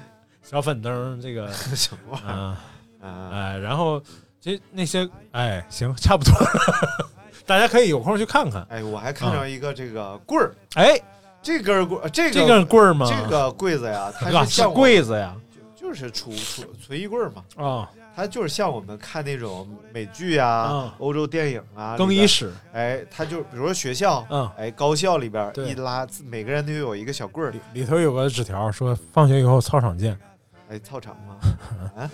[0.49, 2.11] 小粉灯这个 什么？
[2.13, 2.57] 玩意儿啊，
[3.01, 3.29] 啊？
[3.31, 4.01] 哎，然后
[4.41, 7.09] 这那些哎，行，差不多了，
[7.45, 8.65] 大家可以有空去看看。
[8.69, 10.99] 哎，我还看到一个这个棍儿，哎，
[11.43, 13.05] 这根棍，这个这个棍儿吗？
[13.07, 15.35] 这个柜子呀， 它啊是是像我柜子呀？
[15.75, 17.43] 就是储储存衣柜儿嘛。
[17.63, 20.91] 啊，它就是像我们看那种美剧啊、嗯。
[20.97, 22.51] 欧洲电影啊，更衣室。
[22.73, 24.49] 哎，它就比如说学校，嗯。
[24.57, 25.69] 哎，高校里边对。
[25.69, 27.51] 一拉，每个人都有一个小棍儿。
[27.51, 30.19] 里，里头有个纸条说放学以后操场见，
[30.69, 31.35] 哎，操场吗？
[31.97, 32.09] 啊，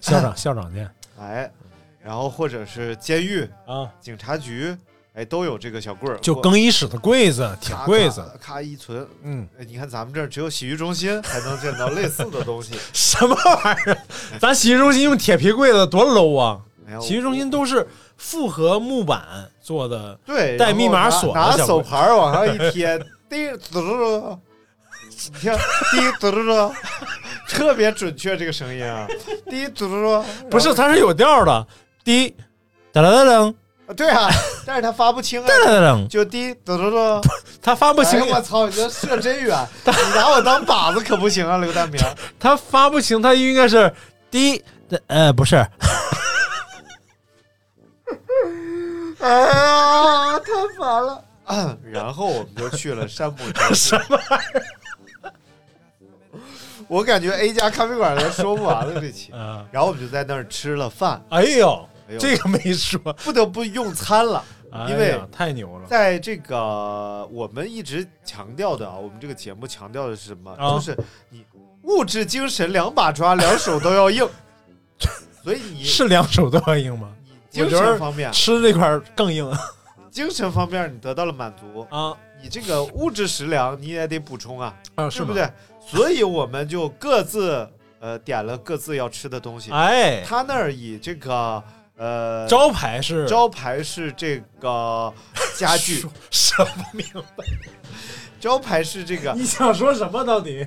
[0.00, 1.50] 校长校长见哎，
[2.02, 4.76] 然后或者是监狱、啊，警察局，
[5.14, 9.06] 哎，都有这个小棍儿，就更衣室的柜子、铁柜子，咔咔一存。
[9.22, 12.74] 嗯，哎，你看咱们这儿只有洗浴中心才能见到类似的东西。
[12.92, 13.98] 什么玩意儿？
[14.40, 16.60] 咱洗浴中心用铁皮柜子多 low 啊！
[17.00, 17.86] 洗浴中心都是
[18.18, 22.98] 复合木板做的，对带密码锁的拿拿手牌往上一贴，
[23.30, 24.38] 滴嘟嘟嘟，
[25.08, 25.52] 你听
[25.92, 26.74] 滴嘟嘟嘟，
[27.52, 29.06] 特别准确这个声音啊，
[29.48, 31.66] 第一嘟嘟嘟，不是它是有调的，
[32.04, 32.34] 滴
[32.92, 33.54] 哒啦哒噔噔
[33.94, 34.30] 对啊，
[34.66, 37.20] 但是它发不清啊，哒啦哒噔，就滴嘟嘟嘟。
[37.60, 42.00] 它发不清哎，我操，你这射真远， 你拿我当靶子可不行啊，刘大明。
[42.40, 43.92] 它发不清，它应该是
[44.30, 45.56] 滴的，呃，不是，
[49.20, 50.46] 哎呀，太
[50.78, 51.24] 烦了。
[51.44, 53.74] 啊 然后我们就去了山姆庄。
[53.74, 54.62] 什么玩意儿？
[56.92, 59.32] 我感觉 A 家咖啡馆都说不完了这期。
[59.32, 62.18] 啊，然后我们就在那儿吃了饭，哎呦，哎呦。
[62.18, 64.44] 这个没说，不得不用餐了，
[64.90, 70.52] 因为哎呀太牛了，在这个我们一直强调的啊，我们这个节目强调的是什么？
[70.58, 70.74] 啊。
[70.74, 70.94] 就是
[71.30, 71.42] 你
[71.84, 74.28] 物质精神两把抓，两手都要硬。
[75.42, 77.08] 所以你是两手都要硬吗？
[77.50, 79.50] 你精神方面，吃这块儿更硬。
[80.12, 85.18] 精神方面你得到了满足，啊你这个物质食粮你也得补充啊，啊，是？
[85.20, 85.48] 对不对？
[85.80, 87.68] 所以我们就各自
[88.00, 89.70] 呃点了各自要吃的东西。
[89.70, 91.62] 哎，他那儿以这个
[91.96, 95.12] 呃招牌是招牌是这个
[95.56, 97.44] 家具，什么名白？
[98.40, 100.66] 招牌是这个你想说什么到底？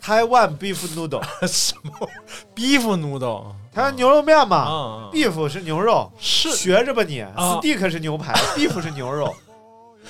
[0.00, 1.90] 台湾 beef noodle， 什么
[2.54, 9.34] beef noodle 台湾牛肉面嘛啊？，beef 是牛肉，是学着吧你啊，steak 是牛排，beef 是牛肉，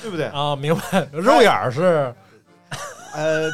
[0.03, 0.27] 对不对？
[0.27, 1.07] 啊，明白。
[1.13, 2.15] 肉眼儿是，
[3.15, 3.51] 呃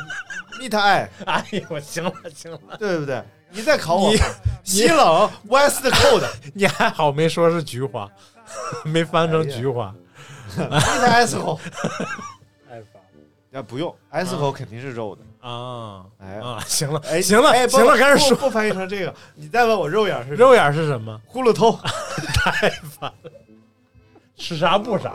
[0.60, 3.22] ，meet eye， 哎呦，行了行了，对不对？
[3.52, 4.12] 你再考我。
[4.12, 4.18] 你，
[4.62, 6.24] 西冷 west cold，
[6.54, 8.08] 你还好没说是菊花，
[8.84, 9.92] 没翻成菊花。
[10.56, 11.58] meat asshole，
[12.68, 13.02] 太烦
[13.52, 16.58] 啊不用，asshole 肯定是肉的，啊哎啊！
[16.66, 18.36] 行了哎，行了哎行了，开始说。
[18.36, 21.20] 不不翻译成这个，你再问我肉眼是肉眼是什么？
[21.32, 21.78] 葫芦头，
[22.34, 23.30] 太烦了，
[24.36, 25.10] 吃啥不啥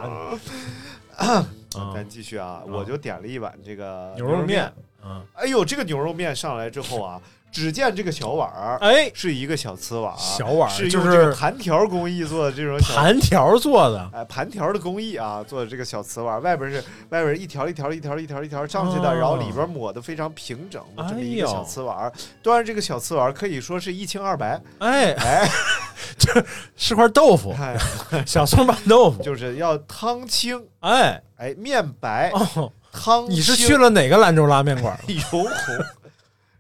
[1.93, 4.63] 咱继续啊，我就点了一碗这个牛肉面，
[5.01, 7.21] 啊，哎呦，这个牛肉面上来之后啊，
[7.55, 22.11] 只见这个小碗儿哎，是一个小瓷碗，小碗儿是就是用这个盘条工艺做的这种小盘条做的，哎盘条的工艺啊，做的这个小瓷碗，外边是外边一条一条一条一条一条上去的，哦然后里边抹的非常平整的这么一个小瓷碗，
[22.43, 25.49] 端着这个小瓷碗可以说是一清二白，哎，哎，
[26.75, 27.77] 是块豆腐，哎。
[28.25, 34.97] 小葱拌豆腐，就是要汤清，哎，哎面白，哦，汤你是去了哪个兰州拉面馆？
[35.07, 35.49] 油红，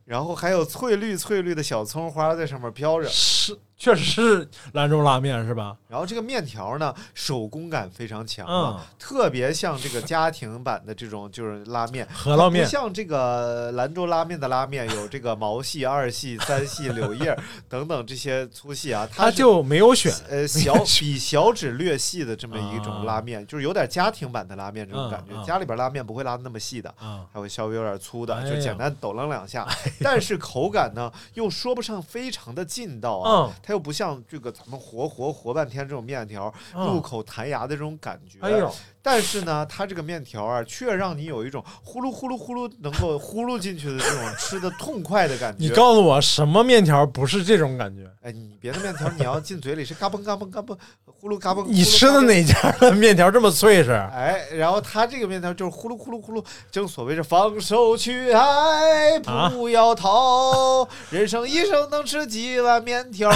[0.05, 5.75] 然后还有翠绿翠绿的小葱花在上面飘着，是，确实是兰州拉面是吧？
[5.87, 8.63] 然后这个面条呢，手工感非常强嗯。
[8.65, 12.63] 啊，特别像这个家庭版的这种就是拉面，饸饹面。
[12.63, 17.37] 不像这个兰州拉面的拉面有这个毛细、二细、三细、柳叶
[17.69, 23.03] 等等这些粗细啊，是他就没有选，呃 小比小指略细的这么一种啊。
[23.03, 25.43] 拉面，就是有点家庭版的拉面这种感觉。
[25.43, 29.67] 家里边拉面不会拉的那么细的，啊，它会稍微有点粗的，哎就简单抖楞两下，
[30.01, 38.37] 但是口感呢又说不上非常的劲道啊，嗯它又不像这个咱们活活活半天这种面条嗯入口弹牙的这种感觉。
[38.41, 38.71] 哎呦，
[39.05, 45.57] 但是呢，它这个面条啊，却让你有一种呼噜呼噜呼噜能够呼噜进去的这种吃的痛快的感觉。
[45.59, 48.09] 你告诉我什么面条不是这种感觉？
[48.23, 50.75] 哎，你别的面条你要进嘴里是嘎嘣嘎嘣嘎嘣，
[51.05, 51.63] 呼噜嘎嘣。
[51.67, 51.83] 你？
[51.83, 53.91] 吃的哪家的面条这么脆是？
[53.91, 63.31] 哎，然后它这个面条就是呼噜呼噜呼噜，正所谓是放手去爱，啊不要逃，人生一生能吃几碗面条。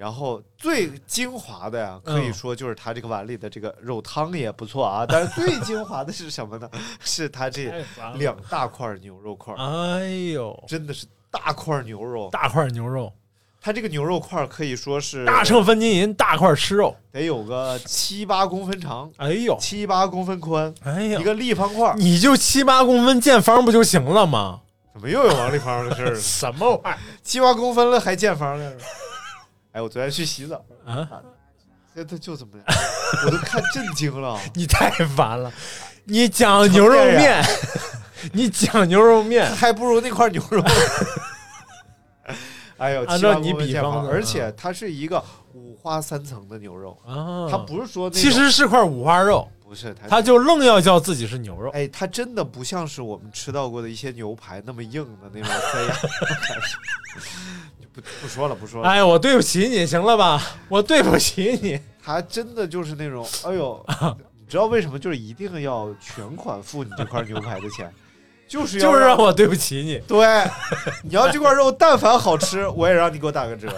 [0.00, 5.04] 然后最精华的呀，可以嗯说就是它这个碗里的这个肉汤也不错啊。
[5.06, 6.66] 但是最精华的是什么呢？
[7.04, 7.70] 是它这
[8.14, 12.30] 两大块牛肉块，哎呦，真的是大块牛肉。
[12.32, 13.12] 大块牛肉，
[13.60, 16.96] 它这个牛肉块可以说是大秤分金银，大块吃肉。
[17.12, 21.94] 得有个七八公分长，哎呦，七八公分宽，哎呀一，个立方块。
[21.98, 24.62] 你就七八公分见方不就行了吗？
[24.94, 26.16] 怎么又有王立芳的事儿了？
[26.18, 28.72] 什么玩意儿七八公分了还见方呢？
[29.72, 31.08] 哎，我昨天去洗澡，啊？
[31.94, 32.64] 这他就怎么样，
[33.26, 34.38] 我都看震惊了。
[34.54, 35.52] 你太烦了！
[36.04, 37.44] 你讲牛肉面，
[38.32, 40.62] 你讲牛肉面，还不如那块牛肉。
[42.78, 51.70] 哎呦，按照你比方而且它是一个五花三层的牛肉，啊，它不是说其实是块五花肉，不是它他就愣要叫自己是牛肉。
[51.70, 55.94] 哎，它真的不像是我们吃到过的一些牛排那么硬的那种塞牙，
[57.79, 58.88] 就不不说了，不说了。
[58.88, 60.42] 哎，我对不起你，行了吧？
[60.68, 61.80] 我对不起你。
[62.02, 63.84] 他真的就是那种，哎呦，
[64.38, 67.92] 你知道为什么就是一定要全款付你这块牛排的钱，
[68.48, 69.98] 就是要就是让我对不起你。
[70.08, 70.26] 对，
[71.02, 73.68] 你要这块肉但凡好吃，我也让你给我打个折，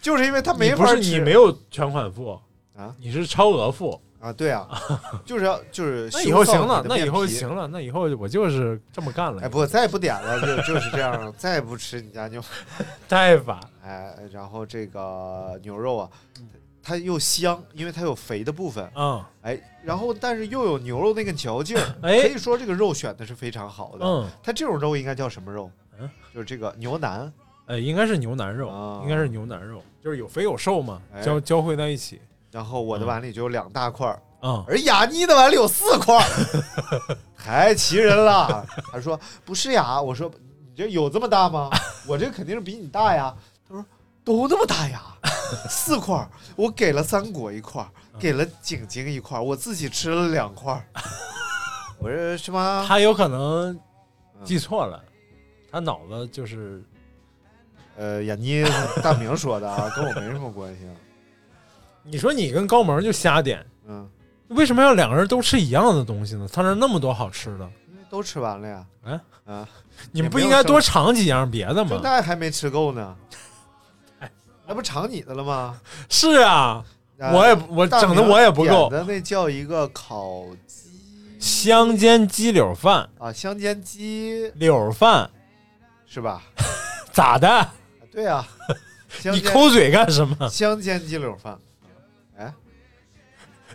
[0.00, 1.10] 就是因为他没你不是法吃。
[1.10, 2.38] 你没有全款付
[2.76, 4.00] 啊，你是超额付。
[4.24, 4.66] 啊，对啊，
[5.22, 9.42] 就是要就是那以后行了，那以后行了，那以后我就是这么干了。
[9.42, 12.42] 哎，不，再也不点了，就就是这样，再也不吃你家牛。
[13.06, 13.60] 太烦。
[13.84, 16.10] 哎，然后这个牛肉啊，
[16.82, 24.06] 它又香，因为它有肥的部分，嗯哎，然后但是又有牛肉那个嚼劲儿， 哎可以说这个肉选的是非常好的。
[24.06, 25.70] 嗯，它这种肉应该叫什么肉？
[26.00, 27.30] 嗯，就是这个牛腩。
[27.66, 32.22] 哎，应该是牛腩肉，啊应该是牛腩肉，就是有肥有瘦嘛，哎交交汇在一起。
[32.54, 36.24] 然后我的碗里就有两大块儿，嗯，而雅妮的碗里有四块儿，
[37.36, 38.64] 太奇人了。
[38.92, 40.30] 他说不是呀，我说
[40.64, 41.68] 你这有这么大吗？
[42.06, 43.34] 我这肯定是比你大呀。
[43.68, 43.84] 他说
[44.22, 45.02] 都那么大呀，
[45.68, 47.90] 四块儿，我给了三国一块儿，
[48.20, 50.84] 给了景景一块儿，我自己吃了两块儿。
[51.98, 52.84] 我说是吗？
[52.86, 53.76] 他有可能
[54.44, 55.02] 记错了，
[55.72, 56.80] 他脑子就是
[57.96, 58.64] 呃，雅妮
[59.02, 60.94] 大明说的啊，跟我没什么关系啊。
[62.04, 64.08] 你说你跟高萌就瞎点，嗯，
[64.48, 66.46] 为什么要两个人都吃一样的东西呢？
[66.52, 67.68] 他那儿那么多好吃的，
[68.10, 68.86] 都吃完了呀。
[69.02, 69.68] 啊啊，
[70.12, 72.00] 你们不应该多尝几样别的这吗？
[72.02, 73.16] 那还没吃够呢。
[74.66, 75.78] 那不尝你的了吗？
[76.08, 76.84] 是啊，
[77.18, 80.88] 啊我也我整的我也不够点的那叫一个烤鸡
[81.38, 85.30] 香煎鸡柳饭，啊香煎鸡柳饭
[86.06, 86.42] 是吧？
[87.12, 87.68] 咋的？
[88.10, 88.46] 对啊，
[89.24, 90.48] 你抠嘴干什么？
[90.48, 91.58] 香煎鸡柳饭。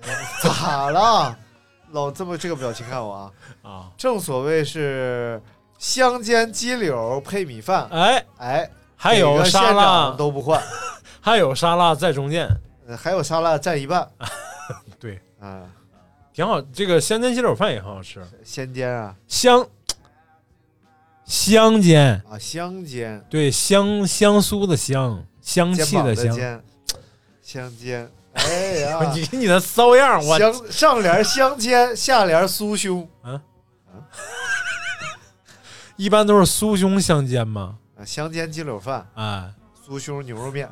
[0.07, 1.37] 哎， 咋了？
[1.91, 3.31] 老这么这个表情看我啊！
[3.63, 5.41] 啊，正所谓是
[5.79, 10.11] 香煎鸡柳配米饭，哎，哎，还有沙拉。
[10.11, 10.61] 都不换，
[11.19, 12.47] 还有沙拉在中间，
[12.87, 14.07] 呃还有沙拉占一半。
[14.99, 15.63] 对，啊，
[16.31, 16.61] 挺好。
[16.61, 19.15] 这个香煎鸡柳饭也很好吃，香煎啊。
[19.27, 19.67] 香
[21.25, 26.35] 香煎，啊香煎，对，香香酥的香，香气的香。
[26.35, 26.63] 煎，
[27.41, 28.11] 香煎，
[28.45, 33.07] 哎呀， 你你的骚样，我香上联相煎，下联酥胸
[35.95, 37.75] 一般都是酥胸相煎嘛。
[37.99, 39.51] 啊，香煎鸡柳饭，哎，
[39.85, 40.69] 酥胸牛肉面。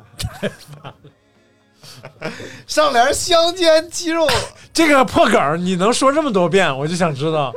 [2.66, 4.26] 上联香煎鸡肉，
[4.72, 7.54] 这个破梗儿你能说这么多遍，我就想知道，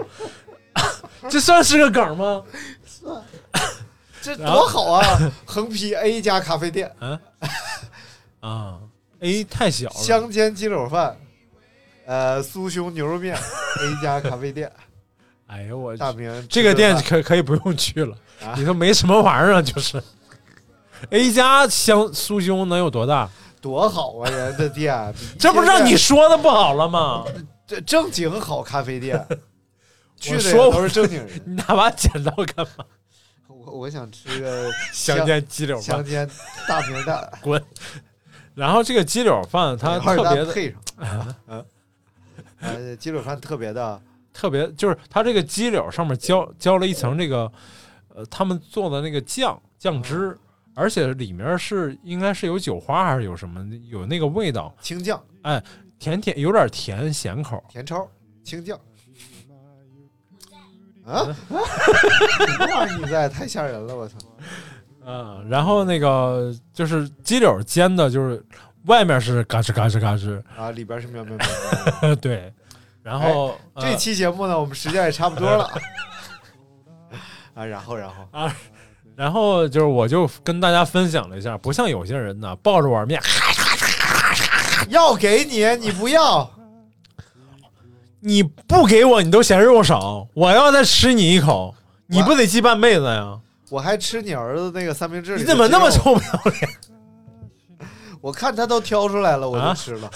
[1.29, 2.43] 这算是个梗吗？
[4.21, 5.03] 这多好啊！
[5.45, 7.19] 横批 A 加咖啡店，嗯
[8.41, 8.77] 啊
[9.21, 11.17] ，A 太小了，香煎鸡柳饭，
[12.05, 13.35] 呃，酥胸牛肉面，
[13.81, 14.71] A 家咖啡店。
[15.47, 20.01] 哎呦我去大明这个店可可以不用去了，啊里头没什么玩意儿啊，就是
[21.11, 23.29] A 家香酥胸能有多大？
[23.59, 24.29] 多好啊！
[24.29, 27.23] 人的店， 这不是让你说的不好了吗？
[27.67, 29.23] 这正经好咖啡店，
[30.19, 31.29] 去的说都是正经人。
[31.45, 32.85] 你拿把剪刀干嘛？
[33.47, 36.29] 我我想吃个香煎鸡柳饭，香煎
[36.67, 37.61] 大明蛋，滚！
[38.53, 41.65] 然后这个鸡柳饭它特别的配上， 嗯，
[42.59, 44.01] 呃，鸡柳饭特别的
[44.33, 47.51] 特别，就是它这个鸡柳上面浇浇了一层这个
[48.13, 50.37] 呃他们做的那个酱酱汁，
[50.73, 55.63] 而且里面是应该是有酒花还是有什么有那个味道，青酱、哎
[55.99, 57.63] 甜甜有点甜咸口。
[57.69, 58.09] 甜超、
[58.43, 58.79] 青酱。
[61.05, 61.35] 啊！
[61.49, 62.97] 什么玩意儿？
[62.99, 63.95] 你在太吓人了！
[63.95, 64.17] 我操！
[65.05, 68.43] 嗯，然后那个就是鸡柳煎的，就是
[68.85, 71.47] 外面是嘎吱嘎吱嘎吱，啊，里边是喵喵喵
[72.01, 72.15] 喵。
[72.21, 72.53] 对，
[73.01, 75.69] 然后、这呃期节目呢，我们时间也差不多了。
[77.55, 78.55] 啊，然后然后啊
[79.15, 83.21] 然后就是我就跟大家分享了一下，不像有些人呢抱着碗面，
[84.89, 86.49] 要给你，你不要，
[88.19, 91.75] 你不给我你都嫌肉少，我要再吃你一口，
[92.07, 93.39] 你不得记半辈子呀？
[93.71, 95.43] 我还吃你儿子那个三明治你。
[95.45, 96.69] 怎么那么臭不要脸？
[98.21, 100.11] 我看他都挑出来了，我啊就吃了。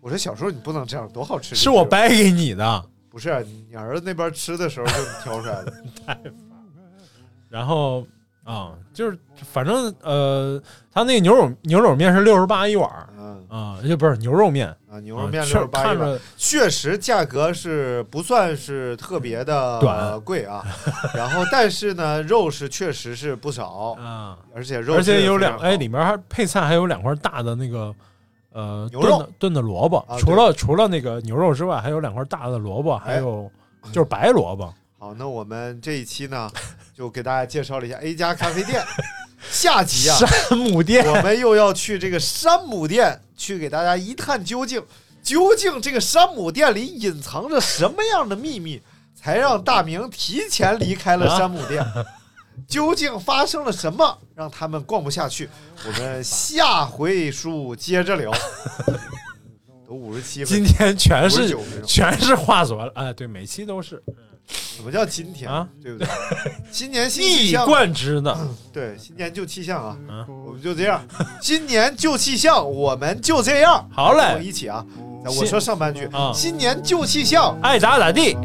[0.00, 1.54] 我说小时候你不能这样，多好吃！
[1.54, 2.84] 是我掰给你的。
[3.08, 4.92] 不是你儿子那边吃的时候就
[5.22, 5.72] 挑出来的。
[7.48, 8.06] 然后
[8.44, 9.18] 啊，就是
[9.50, 10.60] 反正呃，
[10.92, 13.17] 他那个牛肉牛肉面是六十八一碗，嗯，
[13.48, 20.64] 啊，就不是牛肉面，啊，牛肉面六十八一碗，确实价格是不算是特别的贵啊。
[21.14, 27.94] 然后，但是呢，肉是确实是不少，啊，而且肉而且有两哎，里面还配菜还有两块大的那个
[28.52, 33.50] 呃牛肉炖的萝卜啊，除了除了那个牛肉之外，还有两块大的萝卜，还哎有
[33.92, 34.72] 就是白萝卜。
[34.98, 36.50] 好，那我们这一期呢，
[36.92, 38.82] 就给大家介绍了一下 A 家咖啡店。
[39.50, 44.82] 下集啊，山姆店我们又要去这个山姆店，去给大家一探究竟。
[45.20, 48.80] 究竟这个山姆店里隐藏着什么样的秘密，
[49.14, 51.84] 才让大明提前离开了山姆店？
[52.66, 55.50] 究竟发生了什么，让他们逛不下去？
[55.86, 58.32] 我们下回书接着聊。
[59.86, 64.02] 都五十七分今天全是59分钟全是话说了，哎，对，每期都是
[64.47, 65.67] 什么叫今天啊？
[65.81, 66.07] 对不对？
[66.71, 68.37] 新年新一以气象，贯之的。
[68.71, 71.01] 对，新年旧气象啊，嗯我们就这样。
[71.41, 73.87] 新年旧气象，我们就这样。
[73.91, 74.85] 好嘞跟我一起啊！
[75.23, 78.35] 那我说上半句啊新年旧气象，爱咋咋地，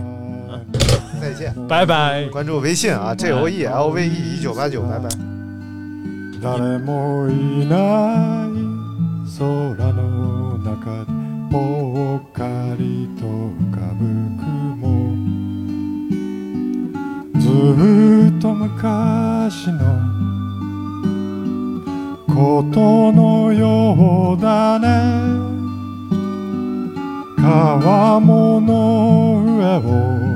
[1.21, 1.53] 再见。
[1.67, 2.27] 拜拜。
[2.27, 5.09] 关注微信啊，J O E L V E 一九八九，拜拜。
[6.41, 8.49] 誰もいない
[9.37, 11.11] 空の中で
[11.51, 12.47] ぽっか
[12.79, 14.32] りと浮かぶ
[17.54, 19.80] ずっと昔の
[22.28, 24.88] ことのようだね。
[27.38, 30.33] 川面の上を